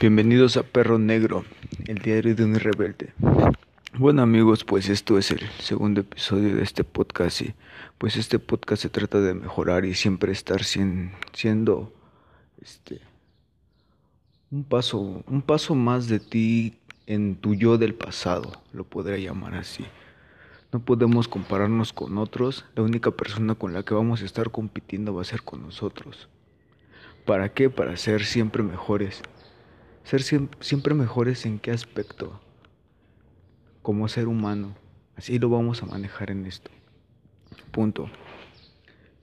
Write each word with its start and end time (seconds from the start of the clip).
Bienvenidos 0.00 0.56
a 0.56 0.64
Perro 0.64 0.98
Negro, 0.98 1.44
el 1.86 1.98
diario 1.98 2.34
de 2.34 2.44
un 2.44 2.56
rebelde. 2.56 3.12
Bueno 3.96 4.22
amigos, 4.22 4.64
pues 4.64 4.88
esto 4.88 5.18
es 5.18 5.30
el 5.30 5.48
segundo 5.60 6.00
episodio 6.00 6.56
de 6.56 6.62
este 6.62 6.82
podcast 6.82 7.42
y 7.42 7.54
pues 7.98 8.16
este 8.16 8.40
podcast 8.40 8.82
se 8.82 8.88
trata 8.88 9.20
de 9.20 9.34
mejorar 9.34 9.84
y 9.84 9.94
siempre 9.94 10.32
estar 10.32 10.64
siendo 10.64 11.92
este 12.60 13.00
un 14.50 14.64
paso 14.64 15.22
un 15.26 15.42
paso 15.42 15.76
más 15.76 16.08
de 16.08 16.18
ti 16.18 16.78
en 17.06 17.36
tu 17.36 17.54
yo 17.54 17.78
del 17.78 17.94
pasado, 17.94 18.62
lo 18.72 18.84
podría 18.84 19.16
llamar 19.16 19.54
así. 19.54 19.84
No 20.70 20.80
podemos 20.80 21.28
compararnos 21.28 21.94
con 21.94 22.18
otros, 22.18 22.66
la 22.74 22.82
única 22.82 23.10
persona 23.10 23.54
con 23.54 23.72
la 23.72 23.82
que 23.84 23.94
vamos 23.94 24.20
a 24.20 24.26
estar 24.26 24.50
compitiendo 24.50 25.14
va 25.14 25.22
a 25.22 25.24
ser 25.24 25.42
con 25.42 25.62
nosotros. 25.62 26.28
¿Para 27.24 27.48
qué? 27.54 27.70
Para 27.70 27.96
ser 27.96 28.24
siempre 28.24 28.62
mejores. 28.62 29.22
Ser 30.04 30.22
siempre 30.22 30.92
mejores 30.94 31.46
en 31.46 31.58
qué 31.58 31.70
aspecto? 31.70 32.38
Como 33.80 34.08
ser 34.08 34.28
humano. 34.28 34.74
Así 35.16 35.38
lo 35.38 35.48
vamos 35.48 35.82
a 35.82 35.86
manejar 35.86 36.30
en 36.30 36.44
esto. 36.44 36.70
Punto. 37.70 38.10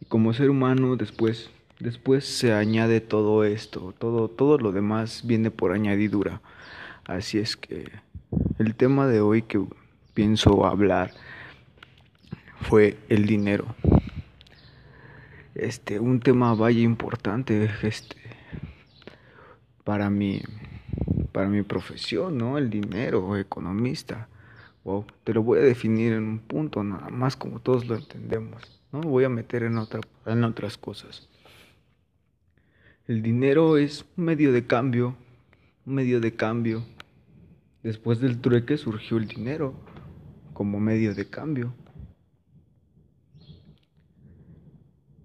Y 0.01 0.05
como 0.05 0.33
ser 0.33 0.49
humano 0.49 0.95
después 0.95 1.51
después 1.79 2.25
se 2.25 2.53
añade 2.53 3.01
todo 3.01 3.43
esto, 3.43 3.93
todo 3.97 4.29
todo 4.29 4.57
lo 4.57 4.71
demás 4.71 5.21
viene 5.25 5.51
por 5.51 5.73
añadidura. 5.73 6.41
Así 7.05 7.37
es 7.37 7.55
que 7.55 7.91
el 8.57 8.75
tema 8.75 9.07
de 9.07 9.21
hoy 9.21 9.43
que 9.43 9.63
pienso 10.13 10.65
hablar 10.65 11.11
fue 12.67 12.97
el 13.09 13.27
dinero. 13.27 13.75
Este, 15.53 15.99
un 15.99 16.19
tema 16.19 16.55
vaya 16.55 16.81
importante 16.81 17.69
este 17.83 18.17
para 19.83 20.09
mí 20.09 20.41
para 21.31 21.47
mi 21.47 21.61
profesión, 21.63 22.37
¿no? 22.37 22.57
El 22.57 22.69
dinero, 22.69 23.37
economista. 23.37 24.29
Wow, 24.83 25.05
te 25.23 25.33
lo 25.33 25.43
voy 25.43 25.59
a 25.59 25.61
definir 25.61 26.13
en 26.13 26.23
un 26.23 26.39
punto, 26.39 26.83
nada 26.83 27.09
más 27.09 27.35
como 27.35 27.59
todos 27.59 27.85
lo 27.87 27.95
entendemos. 27.95 28.81
No 28.91 28.99
me 29.01 29.07
voy 29.07 29.25
a 29.25 29.29
meter 29.29 29.63
en, 29.63 29.77
otra, 29.77 29.99
en 30.25 30.43
otras 30.43 30.77
cosas. 30.77 31.27
El 33.07 33.21
dinero 33.21 33.77
es 33.77 34.05
medio 34.15 34.51
de 34.51 34.65
cambio, 34.65 35.15
un 35.85 35.95
medio 35.95 36.19
de 36.19 36.33
cambio. 36.33 36.83
Después 37.83 38.19
del 38.21 38.39
trueque 38.39 38.77
surgió 38.77 39.17
el 39.17 39.27
dinero 39.27 39.75
como 40.53 40.79
medio 40.79 41.13
de 41.13 41.29
cambio. 41.29 41.73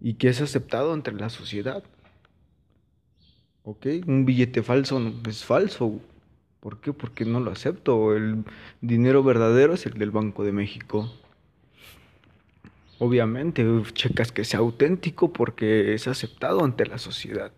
Y 0.00 0.14
que 0.14 0.28
es 0.28 0.40
aceptado 0.40 0.94
entre 0.94 1.14
la 1.14 1.28
sociedad. 1.28 1.82
Ok, 3.64 3.86
un 4.06 4.24
billete 4.24 4.62
falso 4.62 5.00
es 5.28 5.44
falso. 5.44 6.00
¿Por 6.60 6.80
qué? 6.80 6.92
Porque 6.92 7.24
no 7.24 7.40
lo 7.40 7.50
acepto. 7.50 8.16
El 8.16 8.44
dinero 8.80 9.22
verdadero 9.22 9.74
es 9.74 9.86
el 9.86 9.94
del 9.94 10.10
Banco 10.10 10.44
de 10.44 10.52
México. 10.52 11.10
Obviamente, 12.98 13.64
checas 13.92 14.30
que 14.32 14.44
sea 14.44 14.60
auténtico 14.60 15.32
porque 15.32 15.94
es 15.94 16.06
aceptado 16.06 16.64
ante 16.64 16.86
la 16.86 16.98
sociedad. 16.98 17.52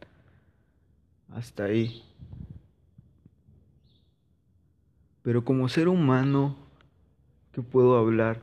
Hasta 1.34 1.64
ahí. 1.64 2.04
Pero 5.22 5.44
como 5.44 5.68
ser 5.68 5.88
humano, 5.88 6.56
¿qué 7.52 7.62
puedo 7.62 7.96
hablar? 7.96 8.42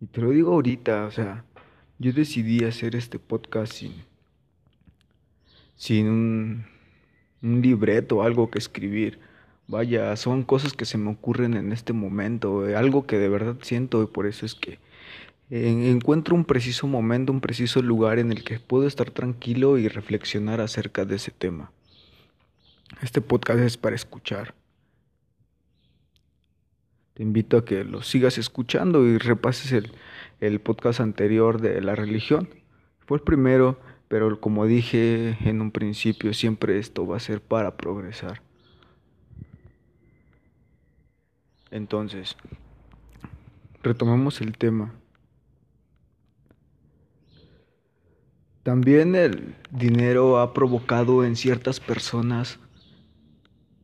Y 0.00 0.06
te 0.06 0.20
lo 0.20 0.30
digo 0.30 0.52
ahorita, 0.52 1.06
o 1.06 1.10
sea, 1.10 1.44
yo 2.02 2.12
decidí 2.12 2.64
hacer 2.64 2.96
este 2.96 3.20
podcast 3.20 3.72
sin 3.72 3.92
sin 5.76 6.08
un, 6.08 6.64
libreto 7.62 8.18
o 8.18 8.22
algo 8.22 8.50
que 8.50 8.58
escribir. 8.58 9.18
Vaya, 9.66 10.14
son 10.16 10.42
cosas 10.44 10.74
que 10.74 10.84
se 10.84 10.98
me 10.98 11.10
ocurren 11.10 11.54
en 11.54 11.72
este 11.72 11.92
momento, 11.92 12.68
eh, 12.68 12.76
algo 12.76 13.06
que 13.06 13.18
de 13.18 13.28
verdad 13.28 13.56
siento 13.62 14.02
y 14.02 14.06
por 14.06 14.26
eso 14.26 14.46
es 14.46 14.54
que 14.54 14.78
encuentro 15.50 16.34
un 16.34 16.44
preciso 16.44 16.86
momento, 16.86 17.32
un 17.32 17.40
preciso 17.40 17.82
lugar 17.82 18.18
en 18.18 18.32
el 18.32 18.42
que 18.44 18.58
puedo 18.58 18.86
estar 18.86 19.10
tranquilo 19.10 19.76
y 19.76 19.88
reflexionar 19.88 20.60
acerca 20.60 21.04
de 21.04 21.16
ese 21.16 21.30
tema. 21.30 21.72
Este 23.02 23.20
podcast 23.20 23.60
es 23.60 23.76
para 23.76 23.96
escuchar. 23.96 24.54
Te 27.14 27.22
invito 27.22 27.58
a 27.58 27.64
que 27.64 27.84
lo 27.84 28.02
sigas 28.02 28.38
escuchando 28.38 29.04
y 29.04 29.18
repases 29.18 29.72
el, 29.72 29.92
el 30.42 30.60
podcast 30.60 31.00
anterior 31.00 31.58
de 31.58 31.80
la 31.80 31.94
religión. 31.94 32.50
Fue 33.06 33.16
el 33.16 33.22
primero 33.24 33.78
pero 34.12 34.38
como 34.38 34.66
dije 34.66 35.38
en 35.48 35.62
un 35.62 35.70
principio, 35.70 36.34
siempre 36.34 36.78
esto 36.78 37.06
va 37.06 37.16
a 37.16 37.18
ser 37.18 37.40
para 37.40 37.78
progresar. 37.78 38.42
Entonces, 41.70 42.36
retomamos 43.82 44.42
el 44.42 44.58
tema. 44.58 44.92
También 48.62 49.14
el 49.14 49.54
dinero 49.70 50.40
ha 50.40 50.52
provocado 50.52 51.24
en 51.24 51.34
ciertas 51.34 51.80
personas 51.80 52.58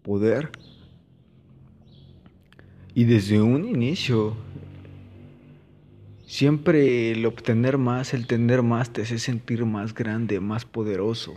poder. 0.02 0.50
Y 2.92 3.04
desde 3.04 3.40
un 3.40 3.64
inicio 3.64 4.36
Siempre 6.28 7.10
el 7.10 7.24
obtener 7.24 7.78
más, 7.78 8.12
el 8.12 8.26
tener 8.26 8.62
más, 8.62 8.92
te 8.92 9.00
hace 9.00 9.18
sentir 9.18 9.64
más 9.64 9.94
grande, 9.94 10.40
más 10.40 10.66
poderoso. 10.66 11.34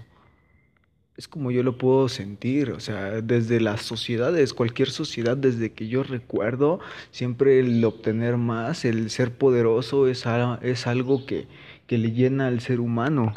Es 1.15 1.29
como 1.29 1.49
yo 1.49 1.63
lo 1.63 1.77
puedo 1.77 2.09
sentir, 2.09 2.71
o 2.71 2.81
sea, 2.81 3.21
desde 3.21 3.61
las 3.61 3.83
sociedades, 3.83 4.53
cualquier 4.53 4.89
sociedad, 4.89 5.37
desde 5.37 5.71
que 5.71 5.87
yo 5.87 6.03
recuerdo, 6.03 6.81
siempre 7.11 7.61
el 7.61 7.81
obtener 7.85 8.35
más, 8.35 8.83
el 8.83 9.09
ser 9.09 9.33
poderoso 9.33 10.09
es, 10.09 10.25
es 10.61 10.87
algo 10.87 11.25
que, 11.25 11.47
que 11.87 11.97
le 11.97 12.11
llena 12.11 12.47
al 12.47 12.59
ser 12.59 12.81
humano. 12.81 13.33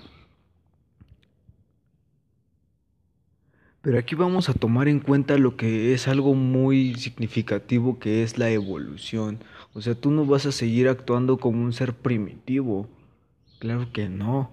Pero 3.85 3.99
aquí 3.99 4.15
vamos 4.15 4.49
a 4.49 4.55
tomar 4.55 4.89
en 4.89 4.99
cuenta 4.99 5.37
lo 5.37 5.59
que 5.59 5.93
es 5.93 6.09
algo 6.09 6.35
muy 6.35 6.95
significativo 6.95 7.99
que 7.99 8.23
es 8.23 8.39
la 8.39 8.49
evolución. 8.49 9.41
O 9.75 9.83
sea, 9.83 9.95
tú 9.95 10.11
no 10.11 10.25
vas 10.25 10.47
a 10.47 10.53
seguir 10.53 10.89
actuando 10.89 11.37
como 11.37 11.63
un 11.63 11.75
ser 11.75 11.93
primitivo. 11.93 12.89
Claro 13.59 13.93
que 13.93 14.09
no. 14.09 14.51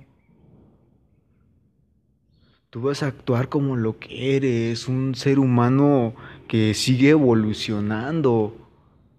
Tú 2.70 2.82
vas 2.82 3.04
a 3.04 3.08
actuar 3.08 3.48
como 3.48 3.78
lo 3.78 4.00
que 4.00 4.36
eres, 4.36 4.90
un 4.90 5.16
ser 5.16 5.40
humano 5.40 6.14
que 6.50 6.74
sigue 6.74 7.12
evolucionando, 7.12 8.54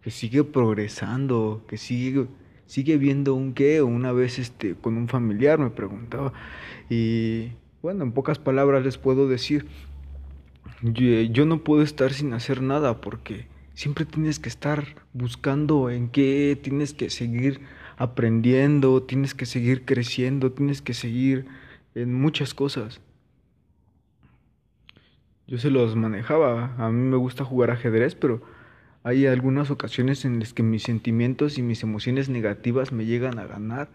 que 0.02 0.10
sigue 0.10 0.44
progresando, 0.44 1.64
que 1.66 1.78
sigue 1.78 2.26
sigue 2.66 2.98
viendo 2.98 3.34
un 3.34 3.54
qué. 3.54 3.80
Una 3.80 4.12
vez 4.12 4.38
este 4.38 4.74
con 4.74 4.98
un 4.98 5.08
familiar 5.08 5.58
me 5.58 5.70
preguntaba 5.70 6.34
y 6.90 7.52
bueno, 7.80 8.04
en 8.04 8.12
pocas 8.12 8.38
palabras 8.38 8.84
les 8.84 8.98
puedo 8.98 9.26
decir 9.26 9.66
yo, 10.82 11.46
no 11.46 11.62
puedo 11.62 11.82
estar 11.82 12.12
sin 12.12 12.32
hacer 12.32 12.60
nada 12.60 13.00
porque 13.00 13.46
siempre 13.74 14.04
tienes 14.04 14.40
que 14.40 14.48
estar 14.48 14.84
buscando 15.12 15.90
en 15.90 16.08
qué, 16.08 16.58
tienes 16.60 16.92
que 16.92 17.08
seguir 17.08 17.60
aprendiendo, 17.96 19.02
tienes 19.02 19.34
que 19.34 19.46
seguir 19.46 19.84
creciendo, 19.84 20.50
tienes 20.50 20.82
que 20.82 20.94
seguir 20.94 21.46
en 21.94 22.12
muchas 22.12 22.52
cosas. 22.52 23.00
Yo 25.46 25.58
se 25.58 25.70
los 25.70 25.94
manejaba, 25.94 26.74
a 26.78 26.90
mí 26.90 27.08
me 27.08 27.16
gusta 27.16 27.44
jugar 27.44 27.70
ajedrez, 27.70 28.14
pero 28.16 28.42
hay 29.04 29.26
algunas 29.26 29.70
ocasiones 29.70 30.24
en 30.24 30.40
las 30.40 30.52
que 30.52 30.62
mis 30.64 30.82
sentimientos 30.82 31.58
y 31.58 31.62
mis 31.62 31.82
emociones 31.82 32.28
negativas 32.28 32.90
me 32.90 33.04
llegan 33.04 33.38
a 33.38 33.46
ganar 33.46 33.88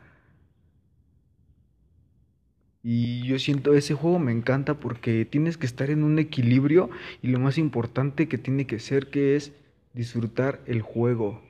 y 2.90 3.24
yo 3.24 3.38
siento 3.38 3.74
ese 3.74 3.96
juego 3.96 4.18
me 4.18 4.32
encanta 4.32 4.76
porque 4.76 5.26
tienes 5.26 5.58
que 5.58 5.66
estar 5.66 5.90
en 5.90 6.06
un 6.06 6.20
equilibrio 6.20 6.90
y 7.22 7.28
lo 7.28 7.38
más 7.38 7.58
importante 7.58 8.30
que 8.30 8.38
tiene 8.38 8.66
que 8.66 8.80
ser 8.80 9.10
que 9.10 9.36
es 9.36 9.52
disfrutar 9.92 10.62
el 10.68 10.82
juego. 10.82 11.42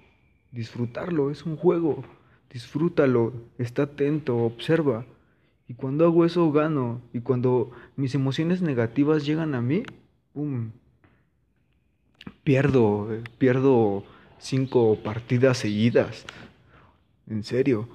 Disfrutarlo, 0.51 1.29
es 1.29 1.45
un 1.45 1.55
juego. 1.55 2.03
Disfrútalo, 2.51 3.33
está 3.59 3.83
atento, 3.83 4.35
observa. 4.35 5.05
Y 5.67 5.75
cuando 5.75 6.05
hago 6.05 6.25
eso 6.25 6.51
gano. 6.51 7.03
Y 7.13 7.19
cuando 7.19 7.69
mis 7.95 8.15
emociones 8.15 8.63
negativas 8.63 9.23
llegan 9.23 9.53
a 9.53 9.61
mí, 9.61 9.83
¡pum! 10.33 10.71
Pierdo, 12.43 13.09
pierdo 13.37 14.05
cinco 14.39 14.97
partidas 15.03 15.59
seguidas. 15.59 16.25
En 17.27 17.43
serio. 17.43 17.87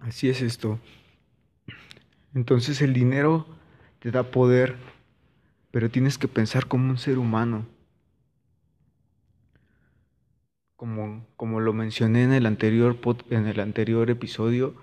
Así 0.00 0.28
es 0.28 0.42
esto. 0.42 0.78
Entonces 2.34 2.82
el 2.82 2.92
dinero 2.92 3.46
te 4.00 4.10
da 4.10 4.24
poder, 4.24 4.76
pero 5.70 5.90
tienes 5.90 6.18
que 6.18 6.28
pensar 6.28 6.66
como 6.66 6.90
un 6.90 6.98
ser 6.98 7.18
humano. 7.18 7.66
como, 10.80 11.26
como 11.36 11.60
lo 11.60 11.74
mencioné 11.74 12.24
en 12.24 12.32
el 12.32 12.46
anterior 12.46 12.96
en 13.28 13.46
el 13.46 13.60
anterior 13.60 14.08
episodio, 14.08 14.74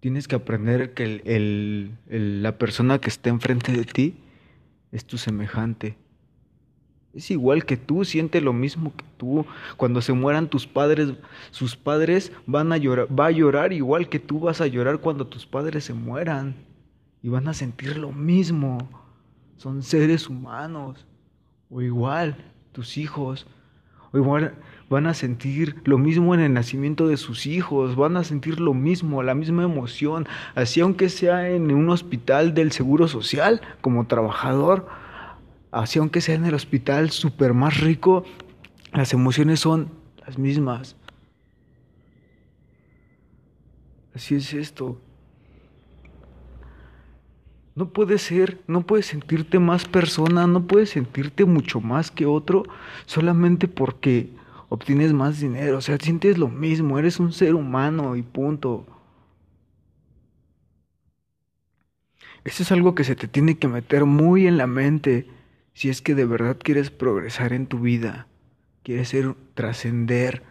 tienes 0.00 0.28
que 0.28 0.34
aprender 0.34 0.92
que 0.92 1.22
el, 1.24 2.42
la 2.42 2.58
persona 2.58 2.98
que 2.98 3.08
está 3.08 3.30
enfrente 3.30 3.72
de 3.72 3.86
ti 3.86 4.18
es 4.92 5.06
tu 5.06 5.16
semejante. 5.16 5.96
Es 7.12 7.30
igual 7.30 7.64
que 7.64 7.76
tú, 7.76 8.04
siente 8.04 8.40
lo 8.40 8.52
mismo 8.52 8.92
que 8.96 9.04
tú. 9.16 9.44
Cuando 9.76 10.00
se 10.00 10.12
mueran 10.12 10.48
tus 10.48 10.66
padres, 10.66 11.12
sus 11.50 11.76
padres 11.76 12.32
van 12.46 12.72
a 12.72 12.76
llorar, 12.76 13.08
va 13.08 13.26
a 13.26 13.30
llorar 13.32 13.72
igual 13.72 14.08
que 14.08 14.20
tú 14.20 14.40
vas 14.40 14.60
a 14.60 14.68
llorar 14.68 14.98
cuando 14.98 15.26
tus 15.26 15.44
padres 15.44 15.84
se 15.84 15.94
mueran. 15.94 16.54
Y 17.22 17.28
van 17.28 17.48
a 17.48 17.54
sentir 17.54 17.96
lo 17.96 18.12
mismo. 18.12 18.88
Son 19.56 19.82
seres 19.82 20.28
humanos. 20.28 21.04
O 21.68 21.82
igual, 21.82 22.36
tus 22.72 22.96
hijos. 22.96 23.46
O 24.12 24.18
igual 24.18 24.54
van 24.88 25.06
a 25.06 25.14
sentir 25.14 25.76
lo 25.84 25.98
mismo 25.98 26.34
en 26.34 26.40
el 26.40 26.52
nacimiento 26.52 27.08
de 27.08 27.16
sus 27.16 27.44
hijos. 27.46 27.96
Van 27.96 28.16
a 28.16 28.24
sentir 28.24 28.60
lo 28.60 28.72
mismo, 28.72 29.22
la 29.24 29.34
misma 29.34 29.64
emoción. 29.64 30.28
Así 30.54 30.80
aunque 30.80 31.08
sea 31.08 31.50
en 31.50 31.72
un 31.72 31.90
hospital 31.90 32.54
del 32.54 32.70
Seguro 32.70 33.08
Social, 33.08 33.60
como 33.80 34.06
trabajador 34.06 34.86
así 35.70 35.98
aunque 35.98 36.20
sea 36.20 36.34
en 36.34 36.46
el 36.46 36.54
hospital 36.54 37.10
súper 37.10 37.54
más 37.54 37.80
rico, 37.80 38.24
las 38.92 39.12
emociones 39.12 39.60
son 39.60 39.90
las 40.26 40.38
mismas. 40.38 40.96
Así 44.14 44.34
es 44.34 44.52
esto. 44.52 45.00
No 47.74 47.90
puedes 47.90 48.22
ser, 48.22 48.60
no 48.66 48.82
puedes 48.82 49.06
sentirte 49.06 49.58
más 49.58 49.86
persona, 49.86 50.46
no 50.46 50.66
puedes 50.66 50.90
sentirte 50.90 51.44
mucho 51.44 51.80
más 51.80 52.10
que 52.10 52.26
otro 52.26 52.64
solamente 53.06 53.68
porque 53.68 54.30
obtienes 54.68 55.12
más 55.12 55.40
dinero. 55.40 55.78
O 55.78 55.80
sea, 55.80 55.96
sientes 55.96 56.36
lo 56.36 56.48
mismo, 56.48 56.98
eres 56.98 57.20
un 57.20 57.32
ser 57.32 57.54
humano 57.54 58.16
y 58.16 58.22
punto. 58.22 58.86
Eso 62.44 62.62
es 62.62 62.72
algo 62.72 62.94
que 62.94 63.04
se 63.04 63.16
te 63.16 63.28
tiene 63.28 63.58
que 63.58 63.68
meter 63.68 64.04
muy 64.04 64.46
en 64.46 64.56
la 64.56 64.66
mente 64.66 65.26
si 65.74 65.88
es 65.88 66.02
que 66.02 66.14
de 66.14 66.24
verdad 66.24 66.56
quieres 66.62 66.90
progresar 66.90 67.52
en 67.52 67.66
tu 67.66 67.80
vida, 67.80 68.26
quieres 68.82 69.08
ser 69.08 69.34
trascender, 69.54 70.42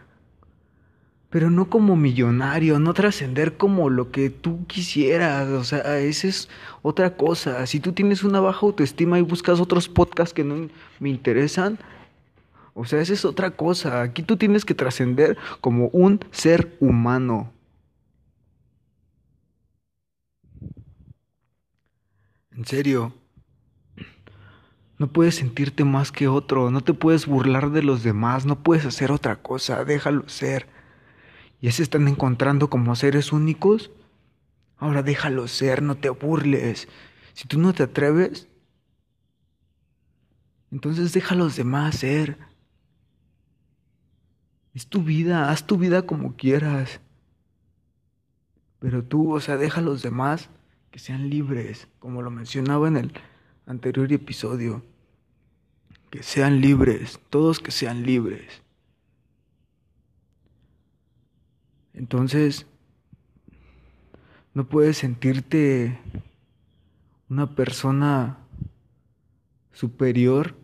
pero 1.29 1.49
no 1.51 1.69
como 1.69 1.95
millonario, 1.95 2.79
no 2.79 2.93
trascender 2.93 3.55
como 3.57 3.89
lo 3.89 4.11
que 4.11 4.29
tú 4.29 4.65
quisieras, 4.65 5.47
o 5.49 5.63
sea, 5.63 5.99
esa 5.99 6.27
es 6.27 6.49
otra 6.81 7.15
cosa. 7.15 7.65
Si 7.67 7.79
tú 7.79 7.93
tienes 7.93 8.23
una 8.23 8.39
baja 8.39 8.65
autoestima 8.65 9.19
y 9.19 9.21
buscas 9.21 9.59
otros 9.59 9.87
podcasts 9.89 10.33
que 10.33 10.43
no 10.43 10.69
me 10.99 11.09
interesan, 11.09 11.77
o 12.73 12.85
sea, 12.85 13.01
esa 13.01 13.13
es 13.13 13.25
otra 13.25 13.51
cosa. 13.51 14.01
Aquí 14.01 14.23
tú 14.23 14.37
tienes 14.37 14.65
que 14.65 14.73
trascender 14.73 15.37
como 15.61 15.89
un 15.89 16.19
ser 16.31 16.75
humano. 16.79 17.51
En 22.51 22.65
serio, 22.65 23.13
no 24.99 25.07
puedes 25.07 25.35
sentirte 25.35 25.85
más 25.85 26.11
que 26.11 26.27
otro, 26.27 26.71
no 26.71 26.81
te 26.81 26.93
puedes 26.93 27.25
burlar 27.25 27.71
de 27.71 27.81
los 27.81 28.03
demás, 28.03 28.45
no 28.45 28.61
puedes 28.61 28.85
hacer 28.85 29.13
otra 29.13 29.37
cosa, 29.37 29.85
déjalo 29.85 30.27
ser. 30.27 30.67
¿Ya 31.61 31.71
se 31.71 31.83
están 31.83 32.07
encontrando 32.09 32.69
como 32.69 32.95
seres 32.97 33.31
únicos? 33.31 33.91
Ahora 34.77 35.01
déjalo 35.01 35.47
ser, 35.47 35.81
no 35.81 35.95
te 35.95 36.09
burles. 36.09 36.89
Si 37.33 37.47
tú 37.47 37.59
no 37.59 37.73
te 37.73 37.83
atreves, 37.83 38.49
entonces 40.69 41.13
deja 41.13 41.33
a 41.33 41.37
los 41.37 41.55
demás 41.55 41.95
ser. 41.95 42.37
Es 44.73 44.87
tu 44.87 45.01
vida, 45.01 45.49
haz 45.49 45.65
tu 45.65 45.77
vida 45.77 46.01
como 46.01 46.35
quieras. 46.35 46.99
Pero 48.79 49.03
tú, 49.03 49.33
o 49.33 49.39
sea, 49.39 49.55
deja 49.55 49.79
a 49.79 49.83
los 49.83 50.01
demás 50.01 50.49
que 50.91 50.99
sean 50.99 51.29
libres, 51.29 51.87
como 51.99 52.21
lo 52.21 52.31
mencionaba 52.31 52.89
en 52.89 52.97
el 52.97 53.13
anterior 53.65 54.11
episodio. 54.11 54.83
Que 56.09 56.23
sean 56.23 56.61
libres, 56.61 57.19
todos 57.29 57.59
que 57.59 57.71
sean 57.71 58.03
libres. 58.03 58.61
Entonces, 61.93 62.65
no 64.53 64.67
puedes 64.67 64.97
sentirte 64.97 65.99
una 67.29 67.55
persona 67.55 68.39
superior 69.71 70.55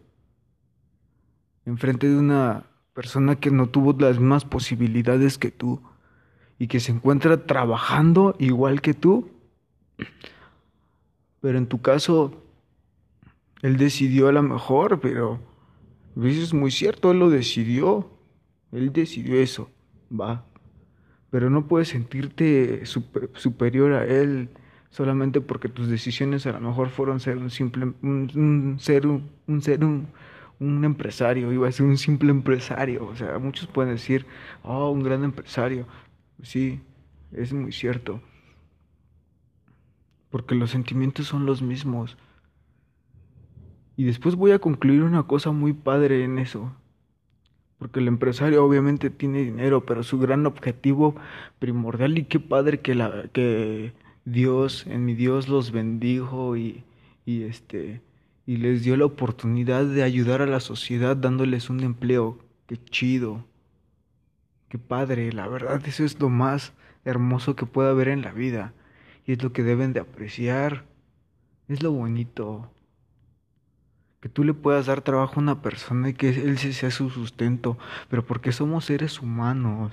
enfrente 1.66 2.10
de 2.10 2.18
una 2.18 2.66
persona 2.94 3.36
que 3.36 3.52
no 3.52 3.68
tuvo 3.68 3.94
las 4.00 4.18
mismas 4.20 4.46
posibilidades 4.46 5.38
que 5.38 5.52
tú 5.52 5.82
y 6.58 6.68
que 6.68 6.80
se 6.80 6.92
encuentra 6.92 7.46
trabajando 7.46 8.36
igual 8.40 8.82
que 8.82 8.94
tú. 8.94 9.30
Pero 11.42 11.58
en 11.58 11.68
tu 11.68 11.82
caso 11.82 12.45
él 13.66 13.78
decidió 13.78 14.28
a 14.28 14.32
lo 14.32 14.44
mejor, 14.44 15.00
pero 15.00 15.40
eso 16.18 16.44
es 16.44 16.54
muy 16.54 16.70
cierto, 16.70 17.12
él 17.12 17.18
lo 17.18 17.32
decidió. 17.32 18.12
Él 18.72 18.94
decidió 18.94 19.42
eso, 19.42 19.72
va. 20.12 20.46
Pero 21.32 21.50
no 21.50 21.68
puedes 21.68 21.88
sentirte 21.88 22.84
superior 22.86 23.94
a 23.94 24.06
él 24.06 24.50
solamente 24.92 25.42
porque 25.42 25.68
tus 25.68 25.88
decisiones 25.88 26.46
a 26.46 26.52
lo 26.52 26.60
mejor 26.60 26.90
fueron 26.90 27.20
ser 27.20 27.38
un 27.38 27.50
simple 27.50 27.92
un, 28.04 28.78
ser 28.80 29.08
un, 29.08 29.32
ser 29.62 29.84
un, 29.84 30.10
un, 30.60 30.86
empresario, 30.86 31.52
iba 31.52 31.68
a 31.68 31.72
ser 31.72 31.88
un 31.88 31.98
simple 31.98 32.30
empresario, 32.30 33.08
o 33.08 33.16
sea, 33.16 33.40
muchos 33.40 33.68
pueden 33.68 33.94
decir, 33.94 34.28
"Oh, 34.62 34.92
un 34.92 35.02
gran 35.02 35.24
empresario." 35.24 35.88
Sí, 36.44 36.82
es 37.32 37.52
muy 37.52 37.72
cierto. 37.72 38.22
Porque 40.30 40.54
los 40.54 40.70
sentimientos 40.70 41.26
son 41.26 41.48
los 41.48 41.64
mismos. 41.64 42.16
Y 43.98 44.04
después 44.04 44.36
voy 44.36 44.52
a 44.52 44.60
concluir 44.60 45.04
una 45.04 45.24
cosa 45.24 45.52
muy 45.52 45.74
padre 45.74 46.24
en 46.24 46.38
eso. 46.40 46.72
Porque 47.78 48.00
el 48.00 48.08
empresario 48.08 48.64
obviamente 48.64 49.10
tiene 49.10 49.44
dinero, 49.44 49.86
pero 49.86 50.04
su 50.04 50.20
gran 50.20 50.46
objetivo 50.46 51.16
primordial 51.60 52.18
y 52.18 52.26
qué 52.26 52.40
padre 52.40 52.80
que 52.80 52.96
la 52.96 53.30
que 53.34 53.94
Dios, 54.26 54.88
en 54.88 55.06
mi 55.06 55.14
Dios 55.14 55.50
los 55.50 55.72
bendijo 55.72 56.58
y, 56.58 56.84
y 57.26 57.44
este 57.44 58.02
y 58.48 58.58
les 58.58 58.84
dio 58.84 58.96
la 58.96 59.06
oportunidad 59.06 59.86
de 59.86 60.04
ayudar 60.04 60.42
a 60.42 60.46
la 60.46 60.60
sociedad 60.60 61.18
dándoles 61.18 61.70
un 61.70 61.82
empleo. 61.82 62.38
Qué 62.68 62.78
chido. 62.78 63.44
Qué 64.70 64.78
padre, 64.78 65.32
la 65.32 65.48
verdad 65.48 65.82
eso 65.86 66.04
es 66.04 66.20
lo 66.20 66.30
más 66.30 66.74
hermoso 67.06 67.56
que 67.56 67.66
pueda 67.66 67.92
haber 67.92 68.08
en 68.08 68.22
la 68.22 68.32
vida 68.32 68.74
y 69.26 69.34
es 69.34 69.44
lo 69.44 69.52
que 69.54 69.64
deben 69.64 69.94
de 69.94 70.00
apreciar. 70.00 70.86
Es 71.68 71.82
lo 71.82 71.92
bonito 71.92 72.70
que 74.26 74.30
tú 74.30 74.44
le 74.44 74.56
puedas 74.56 74.88
dar 74.88 75.04
trabajo 75.04 75.36
a 75.36 75.44
una 75.44 75.62
persona 75.62 76.10
y 76.10 76.16
que 76.16 76.30
él 76.30 76.58
sea 76.58 76.90
su 76.90 77.12
sustento, 77.12 77.78
pero 78.10 78.26
porque 78.26 78.52
somos 78.52 78.86
seres 78.86 79.22
humanos, 79.22 79.92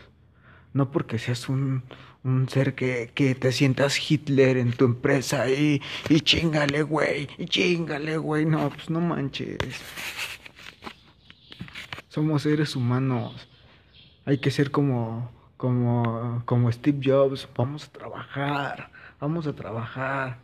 no 0.72 0.90
porque 0.90 1.18
seas 1.18 1.50
un, 1.50 1.82
un 2.24 2.48
ser 2.48 2.74
que, 2.74 3.10
que, 3.14 3.34
te 3.34 3.52
sientas 3.52 4.10
Hitler 4.10 4.56
en 4.56 4.72
tu 4.72 4.86
empresa 4.86 5.50
y, 5.50 5.82
y 6.08 6.20
chingale, 6.22 6.82
güey, 6.82 7.28
y 7.36 7.44
chingale, 7.44 8.16
güey, 8.16 8.46
no, 8.46 8.70
pues 8.70 8.88
no 8.88 9.02
manches. 9.02 9.58
Somos 12.08 12.40
seres 12.40 12.74
humanos. 12.74 13.50
Hay 14.24 14.38
que 14.38 14.50
ser 14.50 14.70
como, 14.70 15.30
como, 15.58 16.40
como 16.46 16.72
Steve 16.72 17.00
Jobs. 17.04 17.46
Vamos 17.54 17.86
a 17.86 17.92
trabajar, 17.92 18.90
vamos 19.20 19.46
a 19.46 19.52
trabajar. 19.52 20.38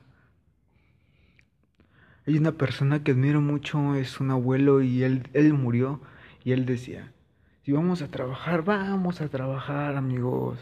Hay 2.28 2.36
una 2.36 2.52
persona 2.52 3.02
que 3.02 3.12
admiro 3.12 3.40
mucho, 3.40 3.94
es 3.94 4.20
un 4.20 4.30
abuelo 4.30 4.82
y 4.82 5.02
él, 5.02 5.30
él 5.32 5.54
murió 5.54 5.98
y 6.44 6.52
él 6.52 6.66
decía, 6.66 7.10
si 7.62 7.72
vamos 7.72 8.02
a 8.02 8.10
trabajar, 8.10 8.64
vamos 8.64 9.22
a 9.22 9.28
trabajar 9.28 9.96
amigos. 9.96 10.58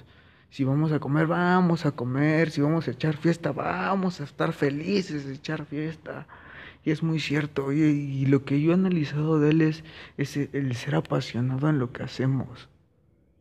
Si 0.49 0.63
vamos 0.63 0.93
a 0.93 1.01
comer, 1.01 1.27
vamos 1.27 1.85
a 1.85 1.91
comer. 1.91 2.53
Si 2.53 2.61
vamos 2.61 2.87
a 2.87 2.93
echar 2.93 3.17
fiesta, 3.17 3.51
vamos 3.51 4.21
a 4.21 4.25
estar 4.25 4.53
felices 4.53 5.27
de 5.27 5.35
echar 5.35 5.67
fiesta. 5.67 6.29
Y 6.85 6.93
es 6.93 7.03
muy 7.03 7.19
cierto. 7.19 7.73
Y, 7.73 8.27
lo 8.27 8.45
que 8.45 8.61
yo 8.61 8.71
he 8.71 8.75
analizado 8.75 9.41
de 9.41 9.51
él 9.51 9.61
es, 9.63 9.83
es 10.19 10.37
el 10.37 10.77
ser 10.77 10.95
apasionado 10.95 11.69
en 11.69 11.81
lo 11.81 11.93
que 11.93 12.05
hacemos, 12.05 12.69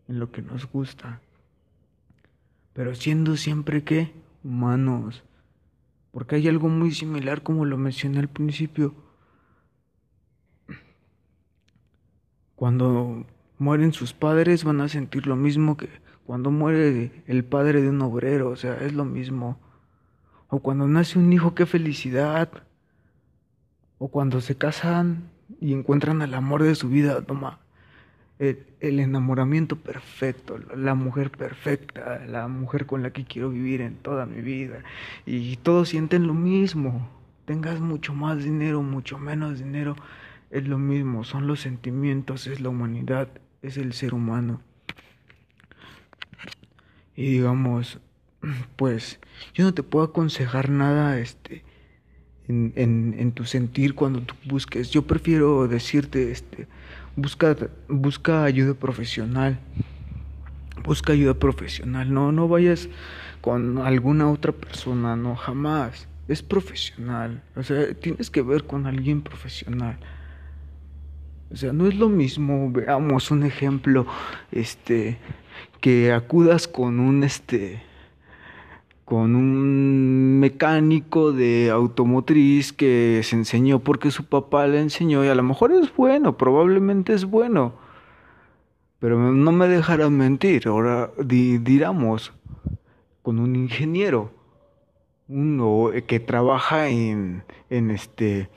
en 0.08 0.18
lo 0.18 0.32
que 0.32 0.42
nos 0.42 0.66
gusta. 0.66 1.22
Pero 2.74 2.96
siendo 2.96 3.38
siempre 3.38 3.84
que 3.84 4.14
humanos 4.44 5.24
porque 6.16 6.38
hay 6.38 6.48
algo 6.48 6.70
muy 6.70 6.94
similar 6.94 7.44
como 7.44 7.66
lo 7.66 7.78
mencioné 7.78 8.20
al 8.20 8.30
principio. 8.30 8.96
Cuando 12.56 13.26
mueren 13.58 13.92
sus 13.92 14.14
padres 14.14 14.64
van 14.64 14.80
a 14.80 14.88
sentir 14.88 15.28
lo 15.28 15.36
mismo 15.36 15.76
que 15.76 15.90
cuando 16.26 16.52
muere 16.52 17.22
el 17.28 17.44
padre 17.44 17.82
de 17.82 17.90
un 17.90 18.02
obrero, 18.02 18.48
o 18.48 18.56
sea, 18.56 18.78
es 18.78 18.94
lo 18.94 19.04
mismo. 19.04 19.60
O 20.48 20.60
cuando 20.60 20.88
nace 20.88 21.20
un 21.20 21.34
hijo, 21.34 21.54
qué 21.54 21.66
felicidad. 21.66 22.50
O 23.98 24.08
cuando 24.08 24.40
se 24.40 24.58
casan 24.58 25.32
y 25.60 25.74
encuentran 25.74 26.22
el 26.22 26.34
amor 26.34 26.64
de 26.64 26.76
su 26.76 26.88
vida, 26.88 27.22
toma. 27.24 27.60
El, 28.40 29.00
enamoramiento 29.00 29.78
perfecto, 29.78 30.60
la 30.76 30.96
mujer 30.96 31.32
perfecta, 31.32 32.26
la 32.26 32.48
mujer 32.48 32.86
con 32.86 33.04
la 33.04 33.12
que 33.12 33.26
quiero 33.26 33.50
vivir 33.50 33.82
en 33.82 33.96
toda 33.96 34.26
mi 34.26 34.42
vida. 34.42 34.84
Y 35.26 35.58
todos 35.58 35.90
sienten 35.90 36.28
lo 36.28 36.34
mismo. 36.34 37.10
Tengas 37.46 37.80
mucho 37.80 38.14
más 38.14 38.44
dinero, 38.44 38.82
mucho 38.82 39.18
menos 39.18 39.60
dinero, 39.60 39.96
es 40.52 40.68
lo 40.68 40.78
mismo. 40.78 41.24
Son 41.24 41.48
los 41.48 41.62
sentimientos, 41.62 42.48
es 42.48 42.60
la 42.60 42.70
humanidad, 42.70 43.30
es 43.62 43.78
el 43.78 43.94
ser 43.94 44.14
humano. 44.14 44.62
Y 47.16 47.32
digamos, 47.34 48.00
pues 48.76 49.20
yo 49.54 49.64
no 49.64 49.74
te 49.74 49.84
puedo 49.84 50.06
aconsejar 50.06 50.70
nada 50.70 51.20
este 51.20 51.64
en, 52.48 53.32
tu 53.34 53.46
sentir 53.46 53.96
cuando 53.96 54.22
tú 54.22 54.36
busques. 54.46 54.92
Yo 54.92 55.02
prefiero 55.04 55.68
decirte 55.68 56.32
este 56.32 56.68
busca, 57.16 57.56
busca 57.88 58.44
ayuda 58.44 58.74
profesional. 58.74 59.60
Busca 60.84 61.14
ayuda 61.14 61.34
profesional. 61.34 62.14
No, 62.14 62.32
no 62.32 62.48
vayas 62.48 62.90
con 63.42 63.80
alguna 63.80 64.30
otra 64.30 64.52
persona, 64.52 65.16
no, 65.16 65.36
jamás. 65.36 66.08
Es 66.28 66.42
profesional. 66.42 67.44
O 67.56 67.64
sea, 67.64 67.94
tienes 67.94 68.30
que 68.30 68.42
ver 68.42 68.64
con 68.66 68.86
alguien 68.86 69.22
profesional. 69.22 69.98
O 71.52 71.56
sea, 71.56 71.72
no 71.74 71.88
es 71.88 71.96
lo 71.96 72.10
mismo, 72.10 72.72
veamos 72.72 73.30
un 73.30 73.44
ejemplo, 73.44 74.08
este, 74.52 75.18
que 75.80 76.12
acudas 76.12 76.68
con 76.68 77.00
un, 77.00 77.24
este, 77.24 77.84
con 79.06 79.36
un 79.36 80.40
mecánico 80.40 81.32
de 81.32 81.70
automotriz 81.70 82.74
que 82.74 83.22
se 83.24 83.36
enseñó 83.36 83.80
porque 83.80 84.10
su 84.10 84.26
papá 84.26 84.66
le 84.66 84.82
enseñó 84.82 85.24
y 85.24 85.28
a 85.28 85.36
lo 85.36 85.44
mejor 85.44 85.72
es 85.72 85.96
bueno, 85.96 86.38
probablemente 86.38 87.14
es 87.14 87.26
bueno. 87.26 87.74
Pero 89.00 89.32
no 89.32 89.52
me 89.52 89.68
dejarán 89.68 90.18
mentir, 90.18 90.68
ahora 90.68 91.12
diramos 91.20 92.34
con 93.22 93.38
un 93.40 93.56
ingeniero, 93.56 94.32
uno 95.28 95.92
que 96.08 96.20
trabaja 96.20 96.88
en, 96.90 97.44
en 97.70 97.92
este 97.92 98.50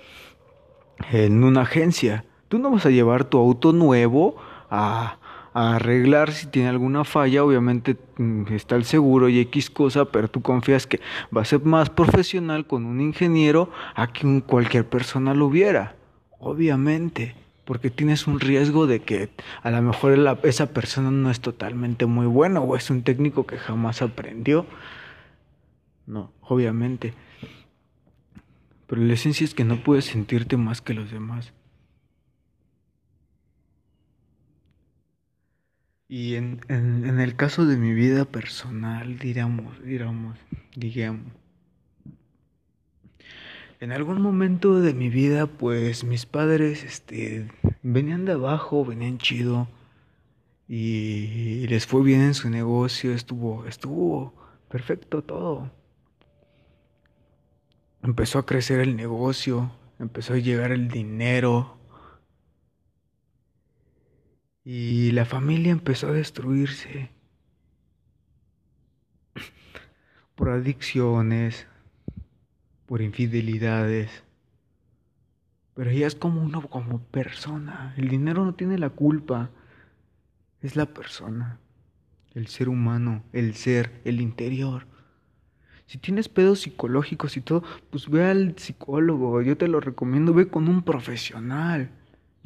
en 1.11 1.45
una 1.45 1.63
agencia. 1.63 2.25
Tú 2.49 2.59
no 2.59 2.71
vas 2.71 2.87
a 2.87 2.91
llevar 2.91 3.25
tu 3.25 3.39
auto 3.39 3.73
nuevo 3.73 4.37
a 4.71 5.18
arreglar 5.59 6.33
si 6.33 6.47
tiene 6.47 6.69
alguna 6.69 7.05
falla, 7.05 7.45
obviamente 7.45 7.97
mm, 8.17 8.53
está 8.53 8.77
el 8.77 8.85
seguro 8.85 9.29
y 9.29 9.41
X 9.41 9.71
cosa, 9.71 10.07
pero 10.07 10.29
tú 10.29 10.43
confías 10.43 10.87
que 10.87 11.01
va 11.37 11.43
a 11.43 11.45
ser 11.45 11.65
más 11.65 11.91
profesional 11.91 12.67
con 12.67 12.85
un 12.85 13.01
ingeniero 13.01 13.71
a 13.95 14.13
que 14.13 14.43
cualquier 14.47 14.87
persona 14.87 15.35
lo 15.35 15.51
viera, 15.51 15.97
obviamente, 16.39 17.35
porque 17.65 17.91
tienes 17.91 18.27
un 18.27 18.41
riesgo 18.41 18.87
de 18.87 19.01
que 19.01 19.31
a 19.63 19.71
lo 19.71 19.83
mejor 19.83 20.39
esa 20.45 20.73
persona 20.73 21.11
no 21.11 21.31
es 21.31 21.41
totalmente 21.41 22.07
muy 22.07 22.27
buena 22.27 22.61
o 22.61 22.77
es 22.77 22.89
un 22.91 23.03
técnico 23.03 23.47
que 23.47 23.59
jamás 23.59 24.01
aprendió. 24.01 24.65
No, 26.07 26.33
obviamente. 26.41 27.13
Pero 28.87 29.03
la 29.03 29.13
esencia 29.13 29.45
es 29.45 29.53
que 29.53 29.65
no 29.65 29.83
puedes 29.83 30.07
sentirte 30.07 30.57
más 30.57 30.81
que 30.81 30.95
los 30.95 31.11
demás. 31.11 31.53
Y 36.09 36.37
en, 36.37 36.61
en, 36.69 37.21
el 37.21 37.37
caso 37.37 37.67
de 37.67 37.77
mi 37.77 37.93
vida 37.93 38.25
personal, 38.25 39.19
diríamos, 39.19 39.79
diríamos, 39.85 40.39
digamos, 40.75 41.33
en 43.81 43.93
algún 43.93 44.21
momento 44.23 44.81
de 44.81 44.95
mi 44.95 45.11
vida, 45.11 45.47
pues 45.47 46.05
mis 46.05 46.27
padres, 46.27 46.83
este, 46.83 47.49
venían 47.83 48.25
de 48.25 48.33
abajo, 48.33 48.85
venían 48.85 49.19
chido, 49.19 49.69
y 50.67 51.67
les 51.69 51.87
fue 51.87 52.03
bien 52.03 52.23
en 52.23 52.35
su 52.35 52.51
negocio, 52.51 53.13
estuvo, 53.13 53.67
estuvo 53.67 54.35
perfecto 54.69 55.23
todo. 55.23 55.71
Empezó 58.03 58.39
a 58.39 58.47
crecer 58.47 58.81
el 58.81 58.97
negocio, 58.97 59.71
empezó 59.99 60.35
a 60.35 60.39
llegar 60.39 60.73
el 60.73 60.89
dinero, 60.89 61.78
y 64.71 65.13
la 65.13 65.25
familia 65.25 65.73
empezó 65.73 66.09
a 66.09 66.13
destruirse 66.13 67.09
por 70.35 70.51
adicciones, 70.51 71.67
por 72.85 73.01
infidelidades. 73.01 74.11
Pero 75.73 75.89
ella 75.89 76.07
es 76.07 76.15
como 76.15 76.43
uno, 76.43 76.69
como 76.69 77.01
persona. 77.01 77.95
El 77.97 78.11
dinero 78.11 78.45
no 78.45 78.57
tiene 78.57 78.77
la 78.77 78.91
culpa. 78.91 79.49
Es 80.61 80.77
la 80.77 80.85
persona, 80.85 81.59
el 82.35 82.49
ser 82.49 82.69
humano, 82.69 83.25
el 83.33 83.55
ser, 83.55 84.03
el 84.05 84.21
interior. 84.21 84.87
Si 85.87 85.97
tienes 85.97 86.29
pedos 86.29 86.61
psicológicos 86.61 87.39
y 87.39 87.41
todo, 87.41 87.63
pues 87.89 88.11
ve 88.11 88.23
al 88.23 88.59
psicólogo. 88.59 89.41
Yo 89.41 89.57
te 89.57 89.67
lo 89.67 89.81
recomiendo, 89.81 90.35
ve 90.35 90.49
con 90.49 90.69
un 90.69 90.83
profesional. 90.83 91.91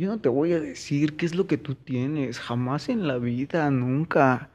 Yo 0.02 0.08
no 0.08 0.18
te 0.18 0.28
voy 0.28 0.52
a 0.52 0.58
decir 0.58 1.14
qué 1.14 1.26
es 1.26 1.36
lo 1.36 1.46
que 1.46 1.58
tú 1.58 1.76
tienes, 1.76 2.40
jamás 2.40 2.88
en 2.88 3.06
la 3.06 3.18
vida, 3.18 3.70
nunca. 3.70 4.50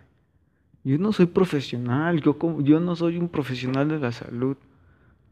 Yo 0.83 0.97
no 0.97 1.13
soy 1.13 1.27
profesional, 1.27 2.21
yo, 2.21 2.37
yo 2.63 2.81
no 2.81 2.97
soy 2.97 3.15
un 3.15 3.29
profesional 3.29 3.87
de 3.87 3.97
la 3.97 4.11
salud. 4.11 4.57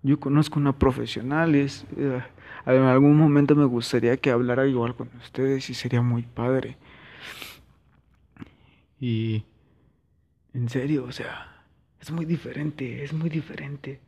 Yo 0.04 0.18
conozco 0.18 0.58
una 0.58 0.80
profesional, 0.80 1.54
es, 1.54 1.86
eh, 1.98 2.24
en 2.66 2.84
algún 2.84 3.18
momento 3.18 3.58
me 3.58 3.66
gustaría 3.66 4.16
que 4.16 4.32
hablara 4.32 4.66
igual 4.66 4.96
con 4.96 5.10
ustedes 5.22 5.70
y 5.70 5.74
sería 5.74 6.02
muy 6.02 6.22
padre. 6.22 6.78
Y 9.02 9.44
en 10.54 10.70
serio, 10.70 11.04
o 11.04 11.12
sea, 11.12 11.62
es 12.00 12.10
muy 12.10 12.24
diferente, 12.24 13.04
es 13.04 13.12
muy 13.12 13.30
diferente. 13.30 14.00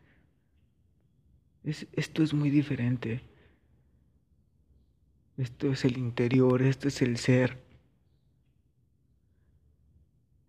Es, 1.65 1.85
esto 1.91 2.23
es 2.23 2.33
muy 2.33 2.49
diferente. 2.49 3.19
Esto 5.37 5.67
es 5.71 5.85
el 5.85 5.97
interior, 5.97 6.61
esto 6.63 6.87
es 6.87 7.01
el 7.03 7.17
ser. 7.17 7.57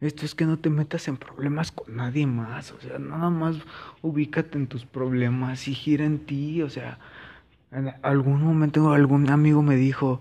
Esto 0.01 0.25
es 0.25 0.35
que 0.35 0.47
no 0.47 0.59
te 0.59 0.71
metas 0.71 1.09
en 1.09 1.17
problemas 1.17 1.73
con 1.73 1.97
nadie 1.97 2.27
más, 2.27 2.71
o 2.71 2.81
sea, 2.81 3.01
nada 3.01 3.31
más 3.31 3.57
ubícate 4.01 4.57
en 4.57 4.69
tus 4.69 4.87
problemas 4.87 5.67
y 5.67 5.75
gira 5.75 6.05
en 6.05 6.21
ti, 6.21 6.63
o 6.63 6.71
sea, 6.71 7.01
en 7.73 7.93
algún 8.03 8.41
momento 8.43 8.93
algún 8.93 9.29
amigo 9.29 9.61
me 9.61 9.75
dijo, 9.75 10.21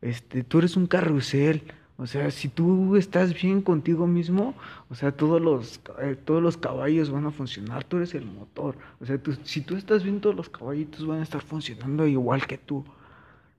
este, 0.00 0.42
tú 0.42 0.58
eres 0.58 0.76
un 0.76 0.88
carrusel, 0.88 1.62
o 1.98 2.06
sea, 2.08 2.32
si 2.32 2.48
tú 2.48 2.96
estás 2.96 3.32
bien 3.40 3.62
contigo 3.62 4.08
mismo, 4.08 4.56
o 4.90 4.96
sea, 4.96 5.12
todos 5.12 5.40
los, 5.40 5.80
eh, 6.00 6.16
todos 6.16 6.42
los 6.42 6.56
caballos 6.56 7.10
van 7.10 7.26
a 7.26 7.30
funcionar, 7.30 7.84
tú 7.84 7.98
eres 7.98 8.14
el 8.16 8.26
motor, 8.26 8.76
o 9.00 9.06
sea, 9.06 9.20
si 9.44 9.60
tú 9.60 9.76
estás 9.76 10.02
bien, 10.02 10.20
todos 10.20 10.34
los 10.34 10.48
caballitos 10.48 11.06
van 11.06 11.20
a 11.20 11.22
estar 11.22 11.42
funcionando 11.42 12.08
igual 12.08 12.44
que 12.46 12.58
tú. 12.58 12.84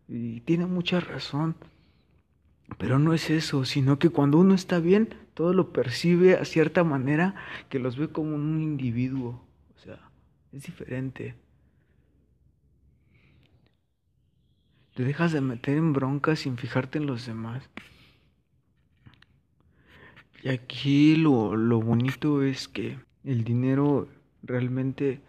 Y 0.08 0.42
tiene 0.42 0.66
mucha 0.66 1.00
razón. 1.00 1.56
Pero 2.78 3.00
no 3.00 3.14
es 3.14 3.30
eso, 3.30 3.66
sino 3.66 4.00
que 4.00 4.10
cuando 4.10 4.38
uno 4.40 4.56
está 4.56 4.80
bien, 4.80 5.16
todo 5.34 5.54
lo 5.54 5.74
percibe 5.74 6.38
a 6.38 6.46
cierta 6.46 6.84
manera 6.84 7.36
que 7.70 7.80
los 7.80 7.98
ve 7.98 8.10
como 8.10 8.36
un 8.36 8.62
individuo. 8.62 9.42
O 9.76 9.80
sea, 9.80 10.00
es 10.52 10.64
diferente. 10.64 11.36
Te 14.96 15.04
dejas 15.04 15.32
de 15.32 15.42
meter 15.42 15.78
en 15.78 15.94
broncas 15.94 16.40
sin 16.40 16.58
fijarte 16.58 17.00
en 17.00 17.08
los 17.08 17.26
demás. 17.26 17.70
Y 20.44 20.50
aquí 20.50 21.16
lo, 21.16 21.56
lo 21.56 21.82
bonito 21.82 22.44
es 22.44 22.68
que 22.68 23.00
el 23.24 23.44
dinero 23.44 24.08
realmente 24.44 25.22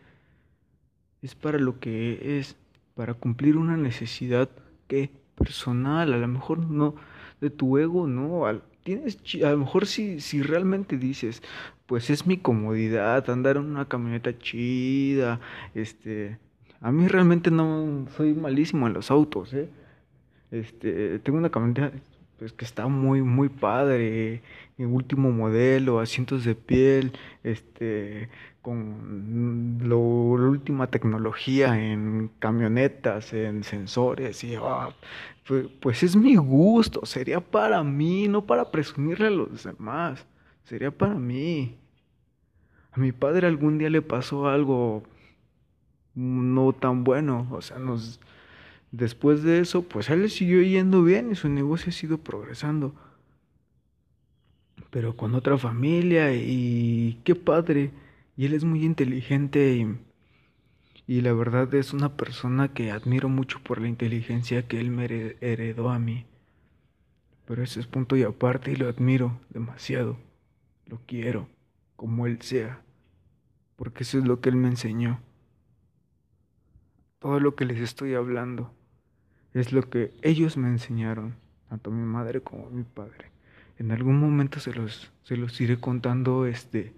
es 1.23 1.35
para 1.35 1.59
lo 1.59 1.79
que 1.81 2.39
es, 2.39 2.57
para 2.95 3.15
cumplir 3.15 3.57
una 3.57 3.77
necesidad 3.77 4.51
que 4.87 5.11
personal, 5.37 6.13
a 6.13 6.17
lo 6.17 6.29
mejor 6.29 6.59
no 6.71 6.95
de 7.41 7.51
tu 7.51 7.79
ego, 7.79 8.07
no, 8.07 8.45
tienes 8.85 9.19
a 9.45 9.51
lo 9.51 9.59
mejor 9.59 9.87
si 9.87 10.21
si 10.21 10.43
realmente 10.43 10.97
dices, 10.97 11.43
pues 11.87 12.11
es 12.11 12.27
mi 12.27 12.39
comodidad 12.39 13.29
andar 13.31 13.57
en 13.57 13.65
una 13.65 13.87
camioneta 13.87 14.39
chida, 14.39 15.41
este, 15.75 16.39
a 16.81 16.93
mí 16.93 17.09
realmente 17.09 17.51
no 17.51 18.07
soy 18.17 18.35
malísimo 18.35 18.87
en 18.87 18.95
los 18.95 19.11
autos, 19.11 19.53
¿eh? 19.55 19.69
Este, 20.51 21.19
tengo 21.21 21.39
una 21.39 21.51
camioneta 21.51 21.93
pues 22.39 22.53
que 22.53 22.65
está 22.65 22.89
muy 22.89 23.23
muy 23.23 23.49
padre, 23.49 24.43
el 24.79 24.87
último 24.87 25.31
modelo, 25.33 26.01
asientos 26.01 26.45
de 26.45 26.55
piel, 26.55 27.13
este 27.43 28.29
con 28.65 29.79
la 29.83 29.95
última 29.95 30.87
tecnología 30.87 31.79
en 31.79 32.31
camionetas, 32.39 33.35
en 33.35 33.63
sensores, 33.63 34.43
y 34.43 34.55
ah, 34.57 34.89
pues, 35.83 36.03
es 36.03 36.17
mi 36.17 36.37
gusto, 36.37 37.05
sería 37.05 37.41
para 37.41 37.85
mí, 37.85 38.27
no 38.27 38.47
para 38.47 38.71
presumirle 38.71 39.27
a 39.27 39.31
los 39.31 39.65
demás, 39.65 40.27
sería 40.65 40.91
para 40.91 41.15
mí. 41.15 41.77
A 42.93 42.99
mi 42.99 43.13
padre 43.13 43.47
algún 43.47 43.77
día 43.77 43.91
le 43.91 44.01
pasó 44.01 44.49
algo 44.49 45.03
no 46.15 46.73
tan 46.73 47.05
bueno, 47.05 47.47
o 47.51 47.61
sea, 47.61 47.79
nos 47.79 48.19
después 48.93 49.43
de 49.43 49.61
eso, 49.61 49.83
pues 49.83 50.09
él 50.09 50.23
le 50.23 50.31
siguió 50.31 50.63
yendo 50.63 51.03
bien 51.03 51.33
y 51.33 51.35
su 51.35 51.51
negocio 51.51 51.91
ha 51.91 51.93
sido 51.93 52.17
progresando. 52.17 52.95
pero 54.91 55.17
con 55.17 55.35
otra 55.35 55.59
familia 55.59 56.33
y 56.35 57.21
qué 57.25 57.35
padre. 57.35 57.91
Y 58.37 58.47
él 58.47 58.55
es 58.55 58.65
muy 58.65 58.85
inteligente 58.85 59.75
y, 59.75 59.97
y 61.07 61.21
la 61.21 61.33
verdad 61.33 61.73
es 61.75 61.93
una 61.93 62.17
persona 62.17 62.73
que 62.73 62.91
admiro 62.91 63.29
mucho 63.29 63.61
por 63.63 63.81
la 63.81 63.89
inteligencia 63.89 64.67
que 64.67 64.81
él 64.81 64.91
me 64.91 65.05
heredó 65.41 65.91
a 65.91 65.99
mí. 65.99 66.27
Pero 67.47 67.63
ese 67.63 67.81
es 67.81 67.87
punto 67.87 68.17
y 68.17 68.23
aparte 68.23 68.73
y 68.73 68.77
lo 68.77 68.89
admiro 68.89 69.39
demasiado. 69.51 70.19
Lo 70.87 71.01
quiero, 71.07 71.49
como 71.97 72.27
él 72.27 72.41
sea, 72.43 72.83
porque 73.77 74.03
eso 74.03 74.19
es 74.19 74.25
lo 74.25 74.41
que 74.41 74.49
él 74.49 74.57
me 74.57 74.69
enseñó. 74.69 75.21
Todo 77.19 77.41
lo 77.41 77.55
que 77.55 77.65
les 77.65 77.79
estoy 77.79 78.15
hablando 78.15 78.73
es 79.53 79.73
lo 79.73 79.89
que 79.89 80.13
ellos 80.23 80.57
me 80.57 80.69
enseñaron, 80.69 81.37
tanto 81.69 81.91
mi 81.91 82.03
madre 82.03 82.41
como 82.41 82.69
mi 82.71 82.83
padre. 82.83 83.31
En 83.79 83.93
algún 83.93 84.19
momento 84.19 84.61
se 84.61 84.73
los, 84.73 85.13
se 85.23 85.37
los 85.37 85.61
iré 85.61 85.81
contando 85.81 86.47
este, 86.47 86.93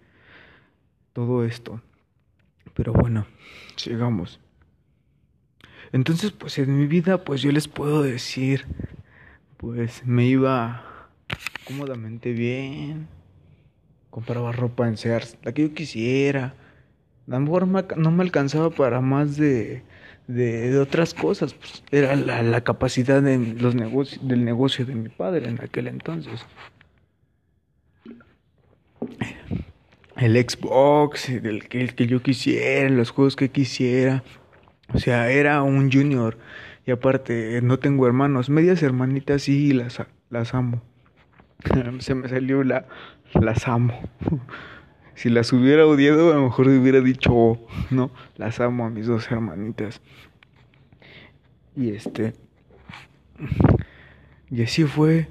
todo 1.17 1.47
esto. 1.47 1.81
Pero 2.75 2.93
bueno, 2.93 3.27
sigamos. 3.77 4.39
Entonces, 5.93 6.31
pues 6.31 6.59
en 6.59 6.79
mi 6.79 6.87
vida, 6.87 7.25
pues 7.25 7.41
yo 7.41 7.51
les 7.53 7.69
puedo 7.69 8.03
decir, 8.03 8.67
pues 9.57 10.05
me 10.05 10.27
iba 10.27 11.09
cómodamente 11.67 12.33
bien, 12.33 13.09
compraba 14.11 14.53
ropa 14.53 14.87
en 14.87 14.99
Sears, 14.99 15.39
la 15.43 15.53
que 15.53 15.63
yo 15.63 15.73
quisiera. 15.73 16.53
A 17.27 17.31
lo 17.31 17.41
mejor 17.41 17.67
no 17.97 18.11
me 18.11 18.23
alcanzaba 18.23 18.69
para 18.69 19.01
más 19.01 19.39
de 19.39 19.85
de, 20.27 20.79
otras 20.79 21.15
cosas. 21.15 21.55
Pues, 21.55 21.83
era 21.91 22.15
la, 22.15 22.43
la 22.43 22.61
capacidad 22.63 23.23
de 23.23 23.39
los 23.39 23.75
del 23.75 24.45
negocio 24.45 24.85
de 24.85 24.95
mi 24.95 25.09
padre 25.09 25.49
en 25.49 25.65
aquel 25.65 25.87
entonces. 25.87 26.45
El 30.17 30.37
Xbox, 30.37 31.29
el 31.29 31.69
que, 31.69 31.81
el 31.81 31.95
que 31.95 32.07
yo 32.07 32.23
quisiera, 32.23 32.89
los 32.89 33.11
juegos 33.11 33.37
que 33.37 33.51
quisiera. 33.51 34.25
O 34.95 34.99
sea, 34.99 35.31
era 35.31 35.63
un 35.63 35.93
junior. 35.93 36.39
Y 36.87 36.91
aparte, 36.93 37.61
no 37.63 37.79
tengo 37.79 38.07
hermanos. 38.07 38.49
Medias 38.49 38.83
hermanitas 38.83 39.43
sí 39.43 39.73
las, 39.73 40.03
las 40.31 40.55
amo. 40.55 40.83
Se 41.99 42.15
me 42.15 42.29
salió 42.29 42.65
la... 42.65 42.87
Las 43.35 43.69
amo. 43.69 44.01
Si 45.17 45.31
las 45.31 45.51
hubiera 45.55 45.87
odiado, 45.87 46.31
a 46.31 46.35
lo 46.35 46.43
mejor 46.43 46.69
hubiera 46.69 47.01
dicho, 47.01 47.59
no, 47.91 48.11
las 48.37 48.61
amo 48.61 48.85
a 48.85 48.91
mis 48.91 49.07
dos 49.07 49.31
hermanitas. 49.31 50.03
Y 51.75 51.89
este. 51.89 52.35
Y 54.51 54.63
así 54.63 54.85
fue. 54.85 55.27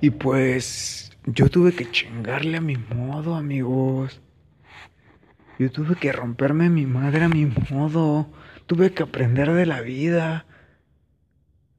Y 0.00 0.10
pues 0.10 1.05
yo 1.26 1.50
tuve 1.50 1.72
que 1.72 1.90
chingarle 1.90 2.58
a 2.58 2.60
mi 2.60 2.76
modo, 2.76 3.34
amigos. 3.34 4.20
Yo 5.58 5.70
tuve 5.70 5.96
que 5.96 6.12
romperme 6.12 6.70
mi 6.70 6.86
madre 6.86 7.24
a 7.24 7.28
mi 7.28 7.52
modo. 7.70 8.28
Tuve 8.66 8.92
que 8.92 9.02
aprender 9.02 9.52
de 9.52 9.66
la 9.66 9.80
vida. 9.80 10.46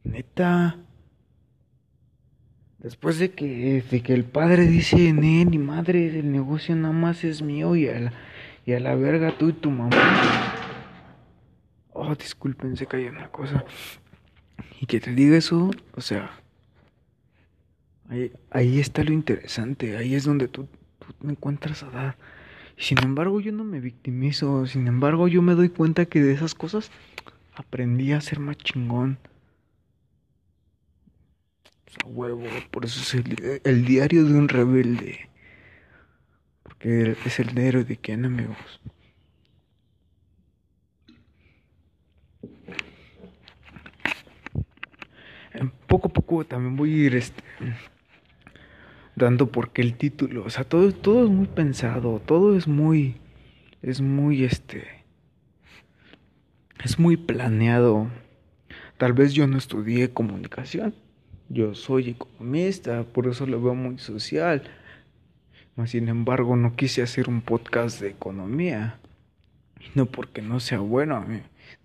Neta. 0.03 0.77
Después 2.79 3.19
de 3.19 3.31
que, 3.31 3.83
de 3.89 4.01
que 4.01 4.13
el 4.13 4.25
padre 4.25 4.67
dice, 4.67 5.13
ni 5.13 5.57
madre, 5.57 6.19
el 6.19 6.31
negocio 6.31 6.75
nada 6.75 6.93
más 6.93 7.23
es 7.23 7.41
mío 7.41 7.75
y 7.75 7.87
a 7.87 7.99
la, 7.99 8.13
y 8.65 8.73
a 8.73 8.79
la 8.79 8.95
verga 8.95 9.37
tú 9.37 9.49
y 9.49 9.53
tu 9.53 9.71
mamá. 9.71 10.53
Oh, 11.93 12.13
disculpen, 12.15 12.77
se 12.77 12.85
cayó 12.85 13.09
una 13.09 13.29
cosa. 13.29 13.65
Y 14.79 14.85
que 14.85 14.99
te 14.99 15.11
diga 15.11 15.37
eso, 15.37 15.71
o 15.95 16.01
sea, 16.01 16.31
ahí, 18.51 18.79
está 18.79 19.03
lo 19.03 19.13
interesante, 19.13 19.97
ahí 19.97 20.15
es 20.15 20.23
donde 20.23 20.47
tú, 20.47 20.67
tú 20.99 21.07
me 21.21 21.31
encuentras 21.31 21.83
a 21.83 21.89
dar. 21.89 22.17
Sin 22.77 22.99
embargo, 23.03 23.39
yo 23.39 23.51
no 23.51 23.63
me 23.63 23.79
victimizo, 23.79 24.65
sin 24.67 24.87
embargo, 24.87 25.27
yo 25.27 25.41
me 25.41 25.55
doy 25.55 25.69
cuenta 25.69 26.05
que 26.05 26.21
de 26.21 26.33
esas 26.33 26.55
cosas 26.55 26.91
aprendí 27.55 28.11
a 28.13 28.21
ser 28.21 28.39
más 28.39 28.57
chingón 28.57 29.17
huevo, 32.05 32.43
por 32.71 32.85
eso 32.85 33.01
es 33.01 33.61
el, 33.63 33.85
diario 33.85 34.23
de 34.25 34.33
un 34.33 34.47
rebelde. 34.47 35.29
Porque 36.63 37.15
es 37.25 37.39
el 37.39 37.53
diario 37.53 37.83
de 37.83 37.97
quién, 37.97 38.25
amigos. 38.25 38.81
Poco 45.87 46.09
a 46.09 46.13
poco 46.13 46.45
también 46.45 46.75
voy 46.75 46.91
a 46.93 47.05
ir 47.05 47.15
este, 47.15 47.41
dando 49.17 49.51
porque 49.51 49.81
el 49.81 49.97
título, 49.97 50.45
o 50.45 50.49
sea, 50.49 50.63
todo, 50.63 50.93
todo 50.93 51.25
es 51.25 51.29
muy 51.29 51.47
pensado, 51.47 52.21
todo 52.25 52.55
es 52.55 52.69
muy, 52.69 53.17
es 53.81 53.99
muy 53.99 54.45
este, 54.45 54.85
es 56.81 56.97
muy 56.97 57.17
planeado. 57.17 58.07
Tal 58.97 59.11
vez 59.11 59.33
yo 59.33 59.45
no 59.47 59.57
estudié 59.57 60.11
comunicación 60.13 60.93
yo 61.49 61.73
soy 61.75 62.09
economista, 62.09 63.03
por 63.03 63.27
eso 63.27 63.45
lo 63.45 63.61
veo 63.61 63.75
muy 63.75 63.97
social. 63.99 64.63
Sin 65.85 66.09
embargo, 66.09 66.55
no 66.55 66.75
quise 66.75 67.01
hacer 67.01 67.29
un 67.29 67.41
podcast 67.41 68.01
de 68.01 68.09
economía. 68.09 68.99
No 69.95 70.07
porque 70.07 70.41
no 70.41 70.59
sea 70.59 70.79
bueno, 70.79 71.25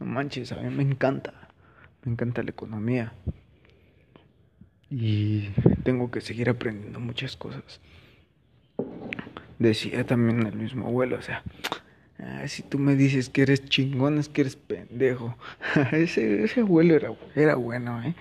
no 0.00 0.06
manches, 0.06 0.52
a 0.52 0.56
mí 0.56 0.74
me 0.74 0.82
encanta. 0.82 1.50
Me 2.02 2.12
encanta 2.12 2.42
la 2.42 2.50
economía. 2.50 3.12
Y 4.90 5.50
tengo 5.82 6.10
que 6.10 6.20
seguir 6.20 6.48
aprendiendo 6.48 7.00
muchas 7.00 7.36
cosas. 7.36 7.80
Decía 9.58 10.04
también 10.04 10.46
el 10.46 10.56
mismo 10.56 10.86
abuelo, 10.86 11.16
o 11.18 11.22
sea, 11.22 11.42
ah, 12.18 12.46
si 12.48 12.62
tú 12.62 12.78
me 12.78 12.96
dices 12.96 13.28
que 13.28 13.42
eres 13.42 13.64
chingón, 13.64 14.18
es 14.18 14.28
que 14.28 14.42
eres 14.42 14.56
pendejo. 14.56 15.36
ese, 15.92 16.44
ese 16.44 16.60
abuelo 16.60 16.94
era, 16.94 17.12
era 17.34 17.54
bueno, 17.54 18.02
¿eh? 18.02 18.14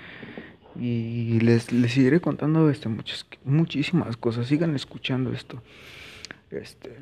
y 0.75 1.39
les, 1.41 1.71
les 1.71 1.91
seguiré 1.93 2.21
contando 2.21 2.69
este, 2.69 2.89
muchas, 2.89 3.25
muchísimas 3.43 4.17
cosas. 4.17 4.47
Sigan 4.47 4.75
escuchando 4.75 5.33
esto. 5.33 5.61
Este, 6.49 6.97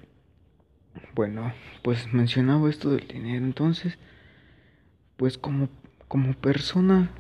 bueno, 1.16 1.54
pues 1.84 2.12
mencionaba 2.14 2.70
esto 2.70 2.90
del 2.90 3.08
dinero. 3.08 3.46
Entonces, 3.46 3.98
pues 5.18 5.38
como, 5.38 5.70
como 6.08 6.34
persona, 6.34 7.12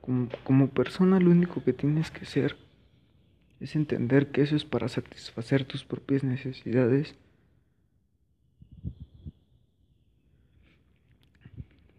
como, 0.00 0.68
persona 0.68 1.20
lo 1.20 1.30
único 1.30 1.62
que 1.62 1.72
tienes 1.72 2.10
que 2.10 2.24
hacer 2.24 2.56
es 3.60 3.76
entender 3.76 4.28
que 4.30 4.42
eso 4.42 4.56
es 4.56 4.64
para 4.64 4.88
satisfacer 4.88 5.64
tus 5.64 5.84
propias 5.84 6.24
necesidades. 6.24 7.14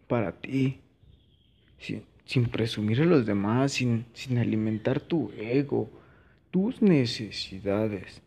Para 0.08 0.32
ti. 0.32 0.80
Sin 2.24 2.46
presumir 2.46 3.02
a 3.02 3.06
los 3.06 3.26
demás, 3.26 3.72
sin, 3.72 4.06
sin 4.12 4.38
alimentar 4.38 5.00
tu 5.00 5.32
ego, 5.36 5.90
tus 6.50 6.82
necesidades. 6.82 8.22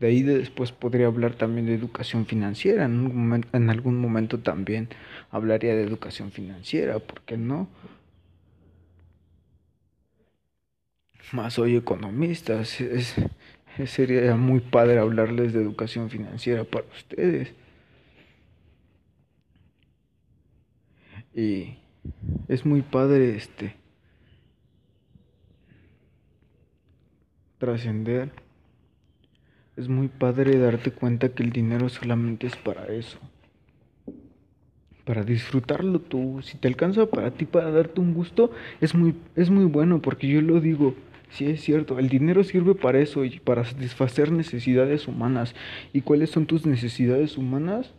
De 0.00 0.08
ahí 0.08 0.22
después 0.22 0.72
podría 0.72 1.06
hablar 1.06 1.34
también 1.34 1.66
de 1.66 1.74
educación 1.74 2.26
financiera. 2.26 2.84
En, 2.84 3.44
en 3.52 3.70
algún 3.70 4.00
momento 4.00 4.40
también 4.40 4.88
hablaría 5.30 5.74
de 5.74 5.82
educación 5.82 6.32
financiera, 6.32 6.98
¿por 6.98 7.22
qué 7.22 7.36
no? 7.36 7.68
Más 11.32 11.54
soy 11.54 11.76
economista, 11.76 12.60
es, 12.60 13.14
sería 13.86 14.36
muy 14.36 14.60
padre 14.60 14.98
hablarles 14.98 15.52
de 15.52 15.62
educación 15.62 16.10
financiera 16.10 16.64
para 16.64 16.86
ustedes. 16.94 17.52
Y 21.34 21.78
es 22.48 22.64
muy 22.64 22.82
padre 22.82 23.36
este 23.36 23.74
trascender. 27.58 28.30
Es 29.76 29.88
muy 29.88 30.08
padre 30.08 30.58
darte 30.58 30.92
cuenta 30.92 31.30
que 31.30 31.42
el 31.42 31.50
dinero 31.50 31.88
solamente 31.88 32.46
es 32.46 32.54
para 32.56 32.86
eso. 32.86 33.18
Para 35.04 35.24
disfrutarlo 35.24 35.98
tú. 35.98 36.40
Si 36.42 36.56
te 36.58 36.68
alcanza 36.68 37.06
para 37.06 37.32
ti 37.32 37.44
para 37.44 37.70
darte 37.70 38.00
un 38.00 38.14
gusto, 38.14 38.52
es 38.80 38.94
muy 38.94 39.16
es 39.34 39.50
muy 39.50 39.64
bueno 39.64 40.00
porque 40.00 40.28
yo 40.28 40.40
lo 40.40 40.60
digo, 40.60 40.94
sí 41.34 41.46
es 41.46 41.60
cierto, 41.62 41.98
el 41.98 42.08
dinero 42.08 42.44
sirve 42.44 42.74
para 42.74 43.00
eso 43.00 43.24
y 43.24 43.40
para 43.40 43.64
satisfacer 43.64 44.30
necesidades 44.32 45.08
humanas. 45.08 45.54
¿Y 45.92 46.00
cuáles 46.00 46.30
son 46.30 46.46
tus 46.46 46.64
necesidades 46.64 47.36
humanas? 47.36 47.92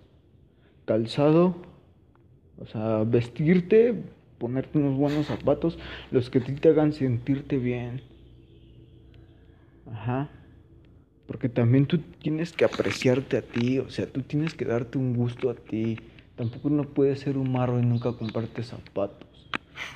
Calzado, 0.86 1.56
o 2.58 2.66
sea, 2.66 3.04
vestirte, 3.04 3.96
ponerte 4.38 4.78
unos 4.78 4.98
buenos 4.98 5.28
zapatos, 5.28 5.78
los 6.12 6.30
que 6.30 6.40
te 6.40 6.70
hagan 6.70 6.94
sentirte 6.94 7.58
bien. 7.58 8.02
Ajá. 9.92 10.30
Porque 11.28 11.50
también 11.50 11.88
tú 11.88 11.98
tienes 12.22 12.54
que 12.54 12.66
apreciarte 12.66 13.38
a 13.38 13.42
ti, 13.42 13.80
o 13.80 13.90
sea, 13.90 14.06
tú 14.06 14.22
tienes 14.22 14.54
que 14.54 14.66
darte 14.66 14.98
un 14.98 15.16
gusto 15.16 15.50
a 15.50 15.56
ti. 15.56 15.98
Tampoco 16.36 16.70
no 16.70 16.84
puedes 16.84 17.20
ser 17.20 17.38
un 17.38 17.52
marro 17.52 17.80
y 17.80 17.86
nunca 17.86 18.14
comprarte 18.14 18.64
zapatos. 18.64 19.28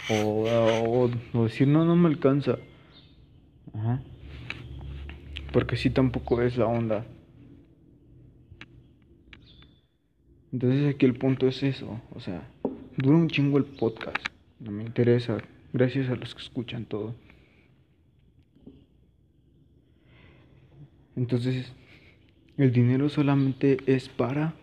O, 0.10 1.10
o, 1.34 1.44
decir, 1.44 1.68
no, 1.68 1.86
no 1.86 1.96
me 1.96 2.10
alcanza. 2.10 2.58
Ajá. 3.74 4.02
Porque 5.52 5.78
si 5.78 5.90
tampoco 5.90 6.42
es 6.42 6.58
la 6.58 6.66
onda. 6.66 7.06
Entonces 10.52 10.94
aquí 10.96 11.06
el 11.06 11.14
punto 11.14 11.48
es 11.48 11.62
eso, 11.62 12.02
o 12.12 12.20
sea, 12.20 12.42
dura 12.98 13.18
un 13.18 13.28
chingo 13.28 13.60
el 13.60 13.66
podcast, 13.66 14.18
no 14.60 14.72
me 14.72 14.84
interesa, 14.84 15.38
gracias 15.74 16.10
a 16.10 16.16
los 16.16 16.34
que 16.34 16.42
escuchan 16.42 16.86
todo. 16.86 17.14
Entonces, 21.16 21.72
el 22.58 22.72
dinero 22.72 23.10
solamente 23.10 23.78
es 23.86 24.10
para 24.10 24.56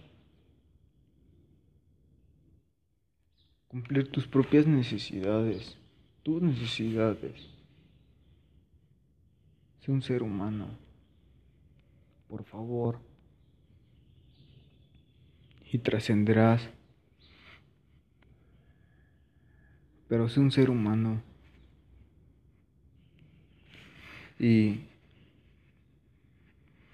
cumplir 3.69 4.11
tus 4.11 4.27
propias 4.27 4.67
necesidades, 4.67 5.77
tus 6.23 6.43
necesidades. 6.43 7.56
Sé 9.87 9.93
un 9.93 10.03
ser 10.03 10.25
humano, 10.25 10.67
por 12.29 12.43
favor 12.43 12.99
y 15.71 15.79
trascenderás. 15.79 16.69
Pero 20.09 20.29
sé 20.29 20.41
un 20.41 20.51
ser 20.51 20.71
humano. 20.71 21.23
Y, 24.41 24.81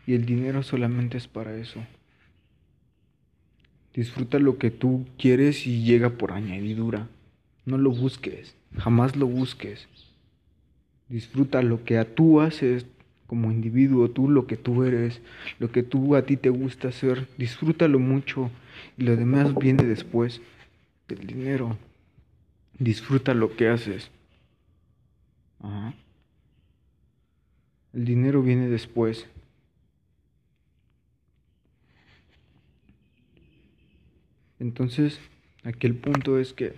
y 0.07 0.12
el 0.12 0.26
dinero 0.26 0.62
solamente 0.62 1.16
es 1.16 1.26
para 1.28 1.57
eso. 1.57 1.83
Disfruta 3.94 4.38
lo 4.38 4.59
que 4.59 4.70
tú 4.70 5.07
quieres 5.16 5.66
y 5.66 5.83
llega 5.83 6.11
por 6.18 6.33
añadidura. 6.33 7.09
No 7.64 7.78
lo 7.78 7.90
busques, 7.90 8.55
jamás 8.76 9.16
lo 9.16 9.26
busques. 9.26 9.88
Disfruta 11.12 11.61
lo 11.61 11.85
que 11.85 11.98
a 11.98 12.07
tú 12.07 12.40
haces 12.40 12.87
como 13.27 13.53
individuo, 13.53 14.09
tú 14.09 14.31
lo 14.31 14.46
que 14.46 14.57
tú 14.57 14.83
eres, 14.83 15.20
lo 15.59 15.70
que 15.70 15.83
tú 15.83 16.16
a 16.16 16.22
ti 16.22 16.38
te 16.38 16.48
gusta 16.48 16.88
hacer, 16.88 17.29
disfrútalo 17.37 17.98
mucho 17.98 18.51
y 18.96 19.03
lo 19.03 19.14
demás 19.14 19.55
viene 19.55 19.85
después 19.85 20.40
del 21.09 21.27
dinero. 21.27 21.77
Disfruta 22.79 23.35
lo 23.35 23.55
que 23.55 23.68
haces. 23.68 24.11
El 27.92 28.07
dinero 28.07 28.42
viene 28.42 28.68
después. 28.68 29.27
Entonces, 34.59 35.20
aquí 35.62 35.87
el 35.87 35.96
punto 35.96 36.38
es 36.38 36.55
que 36.55 36.72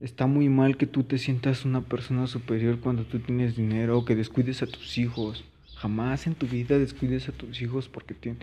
Está 0.00 0.26
muy 0.26 0.48
mal 0.48 0.78
que 0.78 0.86
tú 0.86 1.04
te 1.04 1.18
sientas 1.18 1.66
una 1.66 1.82
persona 1.82 2.26
superior 2.26 2.80
cuando 2.80 3.04
tú 3.04 3.18
tienes 3.18 3.54
dinero 3.54 3.98
o 3.98 4.04
que 4.06 4.16
descuides 4.16 4.62
a 4.62 4.66
tus 4.66 4.96
hijos. 4.96 5.44
Jamás 5.76 6.26
en 6.26 6.34
tu 6.34 6.46
vida 6.46 6.78
descuides 6.78 7.28
a 7.28 7.32
tus 7.32 7.60
hijos 7.60 7.90
porque 7.90 8.14
tienen... 8.14 8.40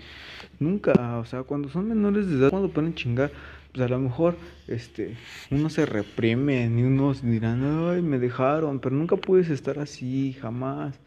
Nunca, 0.60 1.18
o 1.18 1.26
sea, 1.26 1.42
cuando 1.42 1.70
son 1.70 1.88
menores 1.88 2.28
de 2.28 2.36
edad, 2.36 2.52
cuando 2.52 2.70
pueden 2.70 2.94
chingar, 2.94 3.32
pues 3.72 3.84
a 3.84 3.90
lo 3.90 3.98
mejor 3.98 4.38
este, 4.68 5.16
uno 5.50 5.72
se 5.72 5.88
reprime 5.88 6.64
y 6.68 6.84
unos 6.84 7.24
dirán, 7.24 7.64
ay, 7.90 8.04
me 8.04 8.20
dejaron, 8.20 8.80
pero 8.80 8.96
nunca 8.96 9.16
puedes 9.16 9.50
estar 9.50 9.80
así, 9.80 10.34
jamás. 10.40 11.00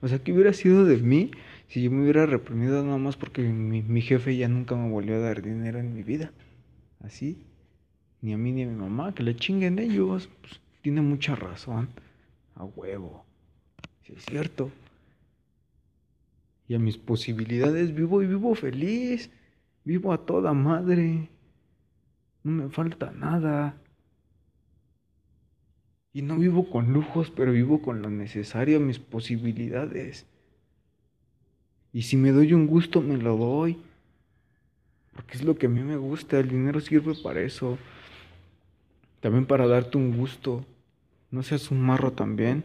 O 0.00 0.08
sea, 0.08 0.18
¿qué 0.18 0.32
hubiera 0.32 0.52
sido 0.52 0.84
de 0.84 0.96
mí 0.96 1.30
si 1.68 1.80
yo 1.80 1.92
me 1.92 2.02
hubiera 2.02 2.26
reprimido 2.26 2.82
nada 2.82 2.98
más 2.98 3.16
porque 3.16 3.42
mi, 3.42 3.82
mi 3.82 4.00
jefe 4.00 4.36
ya 4.36 4.48
nunca 4.48 4.74
me 4.74 4.90
volvió 4.90 5.14
a 5.14 5.20
dar 5.20 5.42
dinero 5.42 5.78
en 5.78 5.94
mi 5.94 6.02
vida? 6.02 6.32
Así 7.04 7.38
ni 8.22 8.32
a 8.32 8.38
mí 8.38 8.52
ni 8.52 8.62
a 8.62 8.66
mi 8.66 8.76
mamá, 8.76 9.12
que 9.14 9.24
le 9.24 9.36
chinguen 9.36 9.78
ellos, 9.78 10.30
pues 10.40 10.60
tiene 10.80 11.02
mucha 11.02 11.34
razón, 11.34 11.88
a 12.54 12.64
huevo, 12.64 13.24
si 14.04 14.14
es 14.14 14.24
cierto. 14.24 14.70
Y 16.68 16.74
a 16.74 16.78
mis 16.78 16.96
posibilidades 16.96 17.94
vivo 17.94 18.22
y 18.22 18.26
vivo 18.26 18.54
feliz, 18.54 19.30
vivo 19.84 20.12
a 20.12 20.24
toda 20.24 20.52
madre, 20.54 21.28
no 22.44 22.52
me 22.52 22.68
falta 22.70 23.10
nada. 23.10 23.76
Y 26.12 26.22
no 26.22 26.36
vivo 26.36 26.70
con 26.70 26.92
lujos, 26.92 27.30
pero 27.30 27.52
vivo 27.52 27.82
con 27.82 28.02
lo 28.02 28.10
necesario 28.10 28.78
mis 28.80 28.98
posibilidades. 28.98 30.26
Y 31.92 32.02
si 32.02 32.16
me 32.16 32.32
doy 32.32 32.52
un 32.52 32.66
gusto, 32.66 33.00
me 33.00 33.16
lo 33.16 33.36
doy. 33.36 33.78
Porque 35.14 35.36
es 35.36 35.42
lo 35.42 35.56
que 35.56 35.66
a 35.66 35.68
mí 35.68 35.82
me 35.82 35.96
gusta, 35.96 36.38
el 36.38 36.48
dinero 36.48 36.80
sirve 36.80 37.14
para 37.22 37.40
eso. 37.40 37.78
También 39.22 39.46
para 39.46 39.68
darte 39.68 39.96
un 39.96 40.16
gusto. 40.16 40.66
No 41.30 41.44
seas 41.44 41.70
un 41.70 41.80
marro 41.80 42.10
también. 42.12 42.64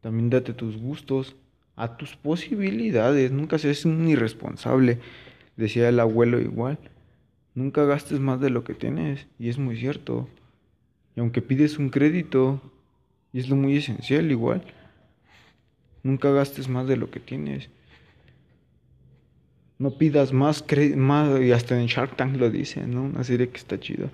También 0.00 0.28
date 0.28 0.52
tus 0.52 0.76
gustos 0.76 1.36
a 1.76 1.96
tus 1.96 2.16
posibilidades. 2.16 3.30
Nunca 3.30 3.58
seas 3.58 3.84
un 3.84 4.08
irresponsable. 4.08 4.98
Decía 5.56 5.88
el 5.88 6.00
abuelo 6.00 6.40
igual. 6.40 6.78
Nunca 7.54 7.84
gastes 7.84 8.18
más 8.18 8.40
de 8.40 8.50
lo 8.50 8.64
que 8.64 8.74
tienes. 8.74 9.28
Y 9.38 9.48
es 9.48 9.56
muy 9.58 9.76
cierto. 9.76 10.28
Y 11.14 11.20
aunque 11.20 11.40
pides 11.40 11.78
un 11.78 11.88
crédito, 11.88 12.60
y 13.32 13.38
es 13.38 13.48
lo 13.48 13.54
muy 13.54 13.76
esencial 13.76 14.32
igual, 14.32 14.64
nunca 16.02 16.32
gastes 16.32 16.68
más 16.68 16.88
de 16.88 16.96
lo 16.96 17.12
que 17.12 17.20
tienes. 17.20 17.70
No 19.78 19.98
pidas 19.98 20.32
más, 20.32 20.64
más 20.96 21.40
y 21.40 21.52
hasta 21.52 21.80
en 21.80 21.86
Shark 21.86 22.16
Tank 22.16 22.36
lo 22.38 22.50
dicen, 22.50 22.92
¿no? 22.92 23.04
Una 23.04 23.22
serie 23.22 23.50
que 23.50 23.58
está 23.58 23.78
chido. 23.78 24.10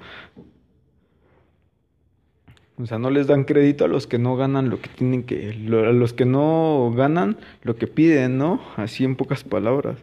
O 2.81 2.87
sea, 2.87 2.99
no 2.99 3.11
les 3.11 3.27
dan 3.27 3.45
crédito 3.45 3.85
a 3.85 3.89
los 3.89 4.07
que 4.07 4.19
no 4.19 4.37
ganan 4.37 4.71
lo 4.71 4.81
que 4.81 4.89
tienen 4.89 5.25
que, 5.25 5.51
a 5.51 5.93
los 5.93 6.13
que 6.13 6.25
no 6.25 6.93
ganan 6.97 7.37
lo 7.63 7.77
que 7.77 7.87
piden, 7.87 8.39
¿no? 8.39 8.61
Así 8.77 9.05
en 9.05 9.17
pocas 9.17 9.45
palabras. 9.45 9.99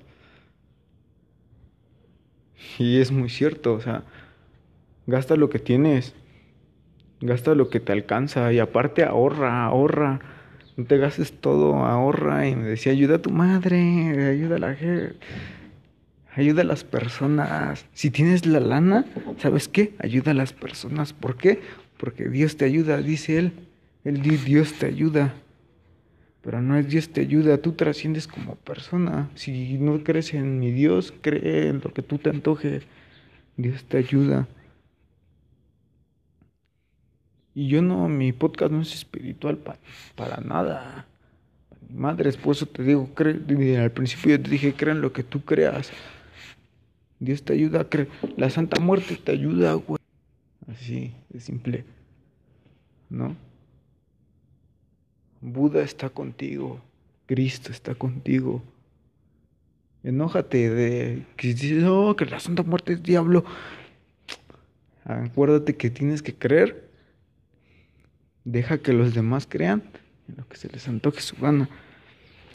Y 2.77 2.99
es 2.99 3.11
muy 3.11 3.29
cierto, 3.29 3.73
o 3.73 3.81
sea, 3.81 4.03
gasta 5.07 5.35
lo 5.35 5.49
que 5.49 5.57
tienes, 5.57 6.13
gasta 7.21 7.55
lo 7.55 7.69
que 7.69 7.79
te 7.79 7.91
alcanza 7.91 8.53
y 8.53 8.59
aparte 8.59 9.03
ahorra, 9.03 9.65
ahorra. 9.65 10.19
No 10.75 10.85
te 10.85 10.97
gastes 10.97 11.33
todo, 11.33 11.77
ahorra. 11.77 12.47
Y 12.47 12.55
me 12.55 12.67
decía, 12.67 12.91
ayuda 12.91 13.15
a 13.15 13.21
tu 13.21 13.31
madre, 13.31 14.29
ayuda 14.29 14.57
a 14.57 14.59
la 14.59 14.75
gente, 14.75 15.15
ayuda 16.35 16.61
a 16.61 16.65
las 16.65 16.83
personas. 16.83 17.87
Si 17.93 18.11
tienes 18.11 18.45
la 18.45 18.59
lana, 18.59 19.05
¿sabes 19.39 19.67
qué? 19.67 19.95
Ayuda 19.97 20.31
a 20.31 20.35
las 20.35 20.53
personas. 20.53 21.13
¿Por 21.13 21.35
qué? 21.37 21.61
Porque 21.97 22.29
Dios 22.29 22.57
te 22.57 22.65
ayuda, 22.65 22.97
dice 22.97 23.38
él. 23.38 23.51
Él 24.03 24.21
dice, 24.21 24.45
Dios 24.45 24.73
te 24.73 24.86
ayuda. 24.86 25.33
Pero 26.41 26.62
no 26.62 26.77
es 26.77 26.88
Dios 26.88 27.10
te 27.10 27.21
ayuda, 27.21 27.57
tú 27.57 27.73
trasciendes 27.73 28.27
como 28.27 28.55
persona. 28.55 29.29
Si 29.36 29.77
no 29.79 30.01
crees 30.03 30.33
en 30.33 30.60
mi 30.60 30.71
Dios, 30.71 31.13
cree 31.21 31.67
en 31.67 31.81
lo 31.83 31.93
que 31.93 32.01
tú 32.01 32.17
te 32.17 32.29
antojes. 32.29 32.83
Dios 33.57 33.83
te 33.83 33.97
ayuda. 33.97 34.47
Y 37.53 37.67
yo 37.67 37.81
no, 37.81 38.07
mi 38.07 38.31
podcast 38.31 38.71
no 38.71 38.81
es 38.81 38.93
espiritual 38.93 39.57
para 40.15 40.38
nada. 40.38 41.07
Madre, 41.89 42.31
por 42.33 42.55
eso 42.55 42.65
te 42.65 42.83
digo, 42.83 43.10
cree, 43.15 43.77
al 43.79 43.91
principio 43.91 44.38
yo 44.38 44.43
te 44.43 44.49
dije, 44.49 44.73
cree 44.73 44.93
en 44.93 45.01
lo 45.01 45.12
que 45.12 45.23
tú 45.23 45.41
creas. 45.41 45.91
Dios 47.19 47.43
te 47.43 47.53
ayuda, 47.53 47.89
cree. 47.89 48.07
La 48.38 48.49
Santa 48.49 48.79
Muerte 48.79 49.17
te 49.21 49.31
ayuda, 49.31 49.73
güey. 49.73 49.96
Así 50.67 51.13
de 51.30 51.39
simple. 51.39 51.86
¿No? 53.10 53.36
Buda 55.41 55.84
está 55.84 56.10
contigo. 56.10 56.82
Cristo 57.25 57.71
está 57.71 57.95
contigo. 57.95 58.62
Enójate 60.03 60.69
de 60.69 61.25
que 61.36 61.49
dices, 61.49 61.84
oh, 61.86 62.15
que 62.15 62.25
la 62.25 62.39
Santa 62.39 62.63
Muerte 62.63 62.93
es 62.93 63.03
diablo. 63.03 63.43
Acuérdate 65.03 65.75
que 65.75 65.89
tienes 65.89 66.21
que 66.21 66.34
creer. 66.34 66.89
Deja 68.43 68.77
que 68.77 68.93
los 68.93 69.13
demás 69.13 69.45
crean 69.47 69.84
en 70.27 70.38
lo 70.38 70.47
que 70.47 70.58
se 70.58 70.69
les 70.69 70.88
antoje 70.88 71.21
su 71.21 71.36
gana. 71.38 71.69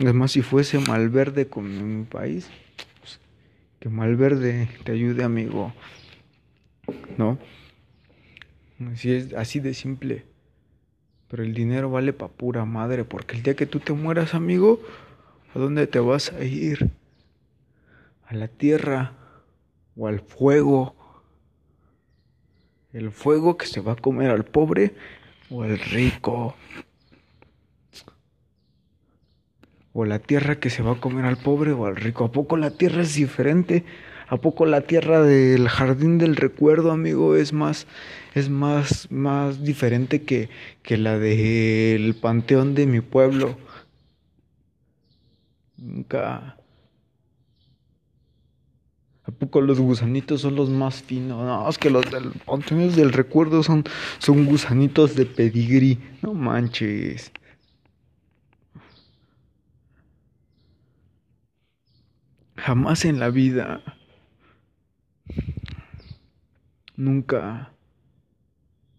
Además, 0.01 0.33
si 0.33 0.43
fuese 0.43 0.79
Malverde 0.79 1.47
con 1.47 1.99
mi 1.99 2.05
país, 2.05 2.49
pues, 3.01 3.21
que 3.79 3.89
Malverde 3.89 4.69
te 4.85 4.93
ayude, 4.93 5.23
amigo. 5.23 5.73
¿No? 7.19 7.39
Así 8.93 9.13
es, 9.13 9.33
así 9.35 9.61
de 9.61 9.75
simple. 9.75 10.25
Pero 11.29 11.43
el 11.43 11.55
dinero 11.55 11.91
vale 11.91 12.13
pa' 12.13 12.29
pura 12.29 12.65
madre, 12.65 13.05
porque 13.05 13.37
el 13.37 13.43
día 13.43 13.57
que 13.57 13.67
tú 13.67 13.81
te 13.81 13.93
mueras, 13.93 14.35
amigo, 14.35 14.81
¿a 15.55 15.59
dónde 15.59 15.87
te 15.87 15.99
vas 15.99 16.33
a 16.33 16.45
ir? 16.45 16.91
A 18.27 18.35
la 18.35 18.49
tierra 18.49 19.13
o 19.97 20.09
al 20.09 20.21
fuego. 20.21 20.95
El 22.93 23.11
fuego 23.11 23.57
que 23.57 23.67
se 23.67 23.81
va 23.81 23.93
a 23.93 23.97
comer 23.97 24.31
al 24.31 24.45
pobre 24.45 24.95
o 25.51 25.63
al 25.63 25.79
rico. 25.79 26.55
O 29.95 30.05
la 30.05 30.19
tierra 30.19 30.57
que 30.57 30.71
se 30.71 30.83
va 30.83 30.93
a 30.93 31.01
comer 31.01 31.25
al 31.25 31.37
pobre 31.37 31.73
o 31.73 31.87
al 31.87 31.97
rico. 31.97 32.25
¿A 32.25 32.33
poco 32.33 32.57
la 32.57 32.71
tierra 32.71 33.03
es 33.03 33.15
diferente? 33.15 33.85
¿A 34.33 34.39
poco 34.39 34.65
la 34.65 34.81
tierra 34.81 35.23
del 35.23 35.69
jardín 35.69 36.17
del 36.17 36.37
recuerdo, 36.37 36.91
amigo, 36.91 37.37
es 37.37 37.53
más, 37.53 37.87
es 38.35 38.49
más, 38.49 39.11
más 39.11 39.63
diferente 39.63 40.23
que, 40.23 40.49
que 40.83 40.97
la 40.97 41.19
del 41.19 42.15
panteón 42.15 42.75
de 42.75 42.87
mi 42.87 43.03
pueblo? 43.03 43.59
Nunca. 45.77 46.57
¿A 49.25 49.31
poco 49.33 49.61
los 49.61 49.79
gusanitos 49.79 50.41
son 50.41 50.57
los 50.57 50.71
más 50.71 51.03
finos? 51.03 51.45
No, 51.45 51.69
es 51.69 51.77
que 51.77 51.91
los 51.91 52.11
del 52.11 52.31
panteón 52.47 52.97
del 52.97 53.13
recuerdo 53.13 53.63
son, 53.63 53.85
son 54.19 54.47
gusanitos 54.47 55.15
de 55.15 55.27
pedigrí. 55.27 55.99
No 56.23 56.33
manches. 56.33 57.31
Jamás 62.57 63.05
en 63.05 63.21
la 63.21 63.29
vida. 63.29 63.83
Nunca. 67.03 67.75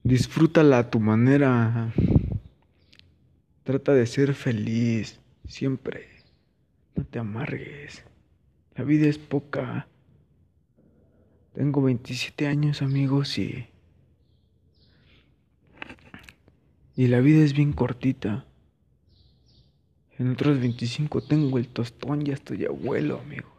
Disfrútala 0.04 0.80
a 0.80 0.90
tu 0.90 1.00
manera. 1.00 1.94
Trata 3.64 3.94
de 3.94 4.06
ser 4.08 4.34
feliz. 4.34 5.22
Siempre. 5.48 6.10
No 6.96 7.06
te 7.06 7.20
amargues. 7.20 8.04
La 8.76 8.84
vida 8.84 9.08
es 9.08 9.18
poca. 9.18 9.88
Tengo 11.54 11.82
27 11.82 12.46
años, 12.46 12.82
amigos, 12.82 13.38
y. 13.38 13.68
Y 16.98 17.08
la 17.08 17.22
vida 17.22 17.42
es 17.42 17.54
bien 17.54 17.72
cortita. 17.72 18.46
En 20.20 20.30
otros 20.30 20.60
25 20.60 21.22
tengo 21.22 21.58
el 21.58 21.70
tostón, 21.70 22.26
ya 22.26 22.34
estoy 22.34 22.66
abuelo, 22.66 23.22
amigos. 23.22 23.53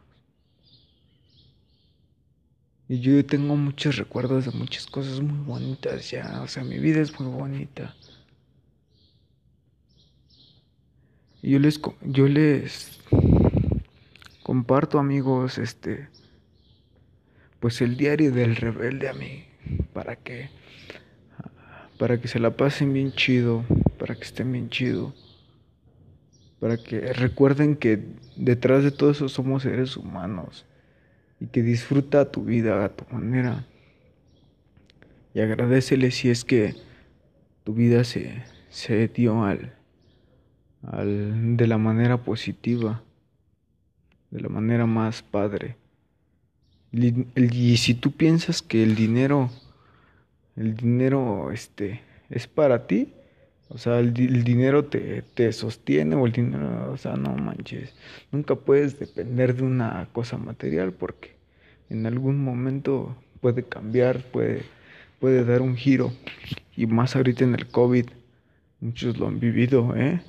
Y 2.87 2.99
yo 2.99 3.25
tengo 3.25 3.55
muchos 3.55 3.97
recuerdos 3.97 4.45
de 4.45 4.51
muchas 4.51 4.85
cosas 4.85 5.19
muy 5.21 5.43
bonitas 5.45 6.11
ya. 6.11 6.41
O 6.43 6.47
sea, 6.47 6.63
mi 6.63 6.77
vida 6.79 7.01
es 7.01 7.19
muy 7.19 7.29
bonita. 7.29 7.95
Y 11.41 11.51
yo 11.51 11.59
les, 11.59 11.79
yo 12.01 12.27
les 12.27 12.99
comparto, 14.43 14.99
amigos, 14.99 15.57
este, 15.57 16.09
pues 17.59 17.81
el 17.81 17.97
diario 17.97 18.31
del 18.31 18.55
rebelde 18.55 19.09
a 19.09 19.13
mí, 19.13 19.45
para 19.93 20.15
que, 20.15 20.49
para 21.97 22.19
que 22.19 22.27
se 22.27 22.39
la 22.39 22.55
pasen 22.55 22.93
bien 22.93 23.11
chido, 23.11 23.63
para 23.97 24.15
que 24.15 24.23
estén 24.23 24.51
bien 24.51 24.69
chido 24.69 25.13
para 26.59 26.77
que 26.77 27.13
recuerden 27.13 27.75
que 27.75 28.03
detrás 28.35 28.83
de 28.83 28.91
todo 28.91 29.11
eso 29.11 29.29
somos 29.29 29.63
seres 29.63 29.97
humanos 29.97 30.65
y 31.39 31.47
que 31.47 31.61
disfruta 31.61 32.31
tu 32.31 32.43
vida 32.43 32.83
a 32.83 32.89
tu 32.89 33.05
manera. 33.13 33.65
Y 35.33 35.41
agradecele 35.41 36.11
si 36.11 36.29
es 36.29 36.45
que 36.45 36.75
tu 37.63 37.73
vida 37.73 38.03
se, 38.03 38.43
se 38.69 39.07
dio 39.07 39.43
al, 39.43 39.73
al, 40.83 41.57
de 41.57 41.67
la 41.67 41.77
manera 41.77 42.17
positiva, 42.17 43.03
de 44.31 44.41
la 44.41 44.49
manera 44.49 44.85
más 44.85 45.21
padre. 45.21 45.75
Y 46.91 47.77
si 47.77 47.93
tú 47.93 48.11
piensas 48.11 48.61
que 48.61 48.81
el 48.83 48.95
dinero, 48.95 49.49
el 50.55 50.75
dinero 50.75 51.51
este, 51.51 52.01
es 52.29 52.47
para 52.47 52.87
ti, 52.87 53.13
o 53.75 53.77
sea, 53.77 53.99
el, 53.99 54.13
dinero 54.13 54.85
te, 54.85 55.21
te, 55.21 55.51
sostiene 55.51 56.15
o 56.15 56.25
el 56.25 56.31
dinero, 56.31 56.93
o 56.93 56.97
sea, 56.97 57.17
no 57.17 57.35
manches. 57.35 57.93
Nunca 58.31 58.55
puedes 58.55 58.97
depender 58.97 59.53
de 59.53 59.63
una 59.63 60.07
cosa 60.13 60.37
material 60.37 60.93
porque 60.93 61.35
en 61.89 62.05
algún 62.05 62.41
momento 62.41 63.17
puede 63.41 63.63
cambiar, 63.63 64.21
puede, 64.31 64.61
puede 65.19 65.43
dar 65.43 65.61
un 65.61 65.75
giro. 65.75 66.13
Y 66.77 66.85
más 66.85 67.17
ahorita 67.17 67.43
en 67.43 67.53
el 67.53 67.67
COVID, 67.67 68.05
muchos 68.79 69.17
lo 69.17 69.27
han 69.27 69.41
vivido, 69.41 69.93
¿eh? 69.93 70.21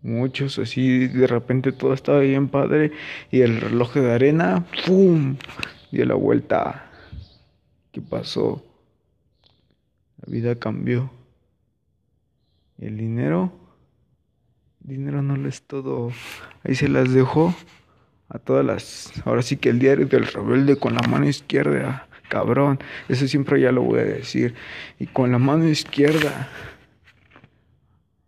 Muchos 0.00 0.58
así, 0.58 1.08
de 1.08 1.26
repente 1.26 1.72
todo 1.72 1.92
estaba 1.92 2.20
bien 2.20 2.48
padre 2.48 2.90
y 3.30 3.42
el 3.42 3.60
reloj 3.60 3.92
de 3.92 4.12
arena, 4.12 4.64
¡pum! 4.86 5.36
dio 5.92 6.06
la 6.06 6.14
vuelta. 6.14 6.90
¿Qué 7.92 8.00
pasó? 8.00 8.64
La 10.24 10.32
vida 10.32 10.54
cambió. 10.54 11.15
El 12.78 12.98
dinero, 12.98 13.52
el 14.82 14.96
dinero 14.96 15.22
no 15.22 15.36
lo 15.36 15.48
es 15.48 15.62
todo. 15.62 16.12
Ahí 16.62 16.74
se 16.74 16.88
las 16.88 17.12
dejó 17.12 17.54
a 18.28 18.38
todas 18.38 18.64
las. 18.64 19.12
Ahora 19.24 19.42
sí 19.42 19.56
que 19.56 19.70
el 19.70 19.78
diario 19.78 20.06
del 20.06 20.26
rebelde 20.26 20.76
con 20.76 20.94
la 20.94 21.02
mano 21.08 21.28
izquierda, 21.28 22.08
cabrón. 22.28 22.78
Eso 23.08 23.26
siempre 23.28 23.60
ya 23.60 23.72
lo 23.72 23.82
voy 23.82 24.00
a 24.00 24.04
decir. 24.04 24.54
Y 24.98 25.06
con 25.06 25.32
la 25.32 25.38
mano 25.38 25.68
izquierda. 25.68 26.48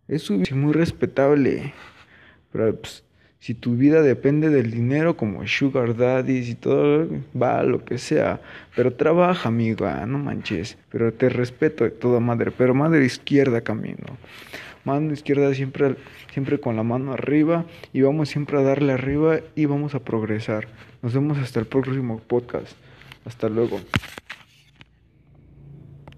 Es 0.07 0.31
muy 0.31 0.73
respetable. 0.73 1.73
Pero 2.51 2.75
pues, 2.75 3.03
si 3.39 3.53
tu 3.53 3.75
vida 3.75 4.01
depende 4.01 4.49
del 4.49 4.69
dinero, 4.69 5.15
como 5.15 5.47
sugar 5.47 5.95
daddies 5.95 6.49
y 6.49 6.55
todo, 6.55 7.07
va, 7.41 7.63
lo 7.63 7.85
que 7.85 7.97
sea. 7.97 8.41
Pero 8.75 8.93
trabaja, 8.93 9.47
amiga, 9.47 10.05
no 10.05 10.17
manches. 10.19 10.77
Pero 10.89 11.13
te 11.13 11.29
respeto 11.29 11.85
de 11.85 11.91
toda 11.91 12.19
madre. 12.19 12.51
Pero 12.51 12.73
madre 12.73 13.05
izquierda 13.05 13.61
camino. 13.61 14.17
Mano 14.83 15.13
izquierda 15.13 15.53
siempre, 15.53 15.95
siempre 16.33 16.59
con 16.59 16.75
la 16.75 16.83
mano 16.83 17.13
arriba. 17.13 17.65
Y 17.93 18.01
vamos 18.01 18.27
siempre 18.27 18.57
a 18.57 18.61
darle 18.61 18.91
arriba 18.91 19.39
y 19.55 19.65
vamos 19.65 19.95
a 19.95 20.03
progresar. 20.03 20.67
Nos 21.01 21.13
vemos 21.13 21.37
hasta 21.37 21.61
el 21.61 21.65
próximo 21.65 22.19
podcast. 22.19 22.75
Hasta 23.23 23.47
luego. 23.47 23.79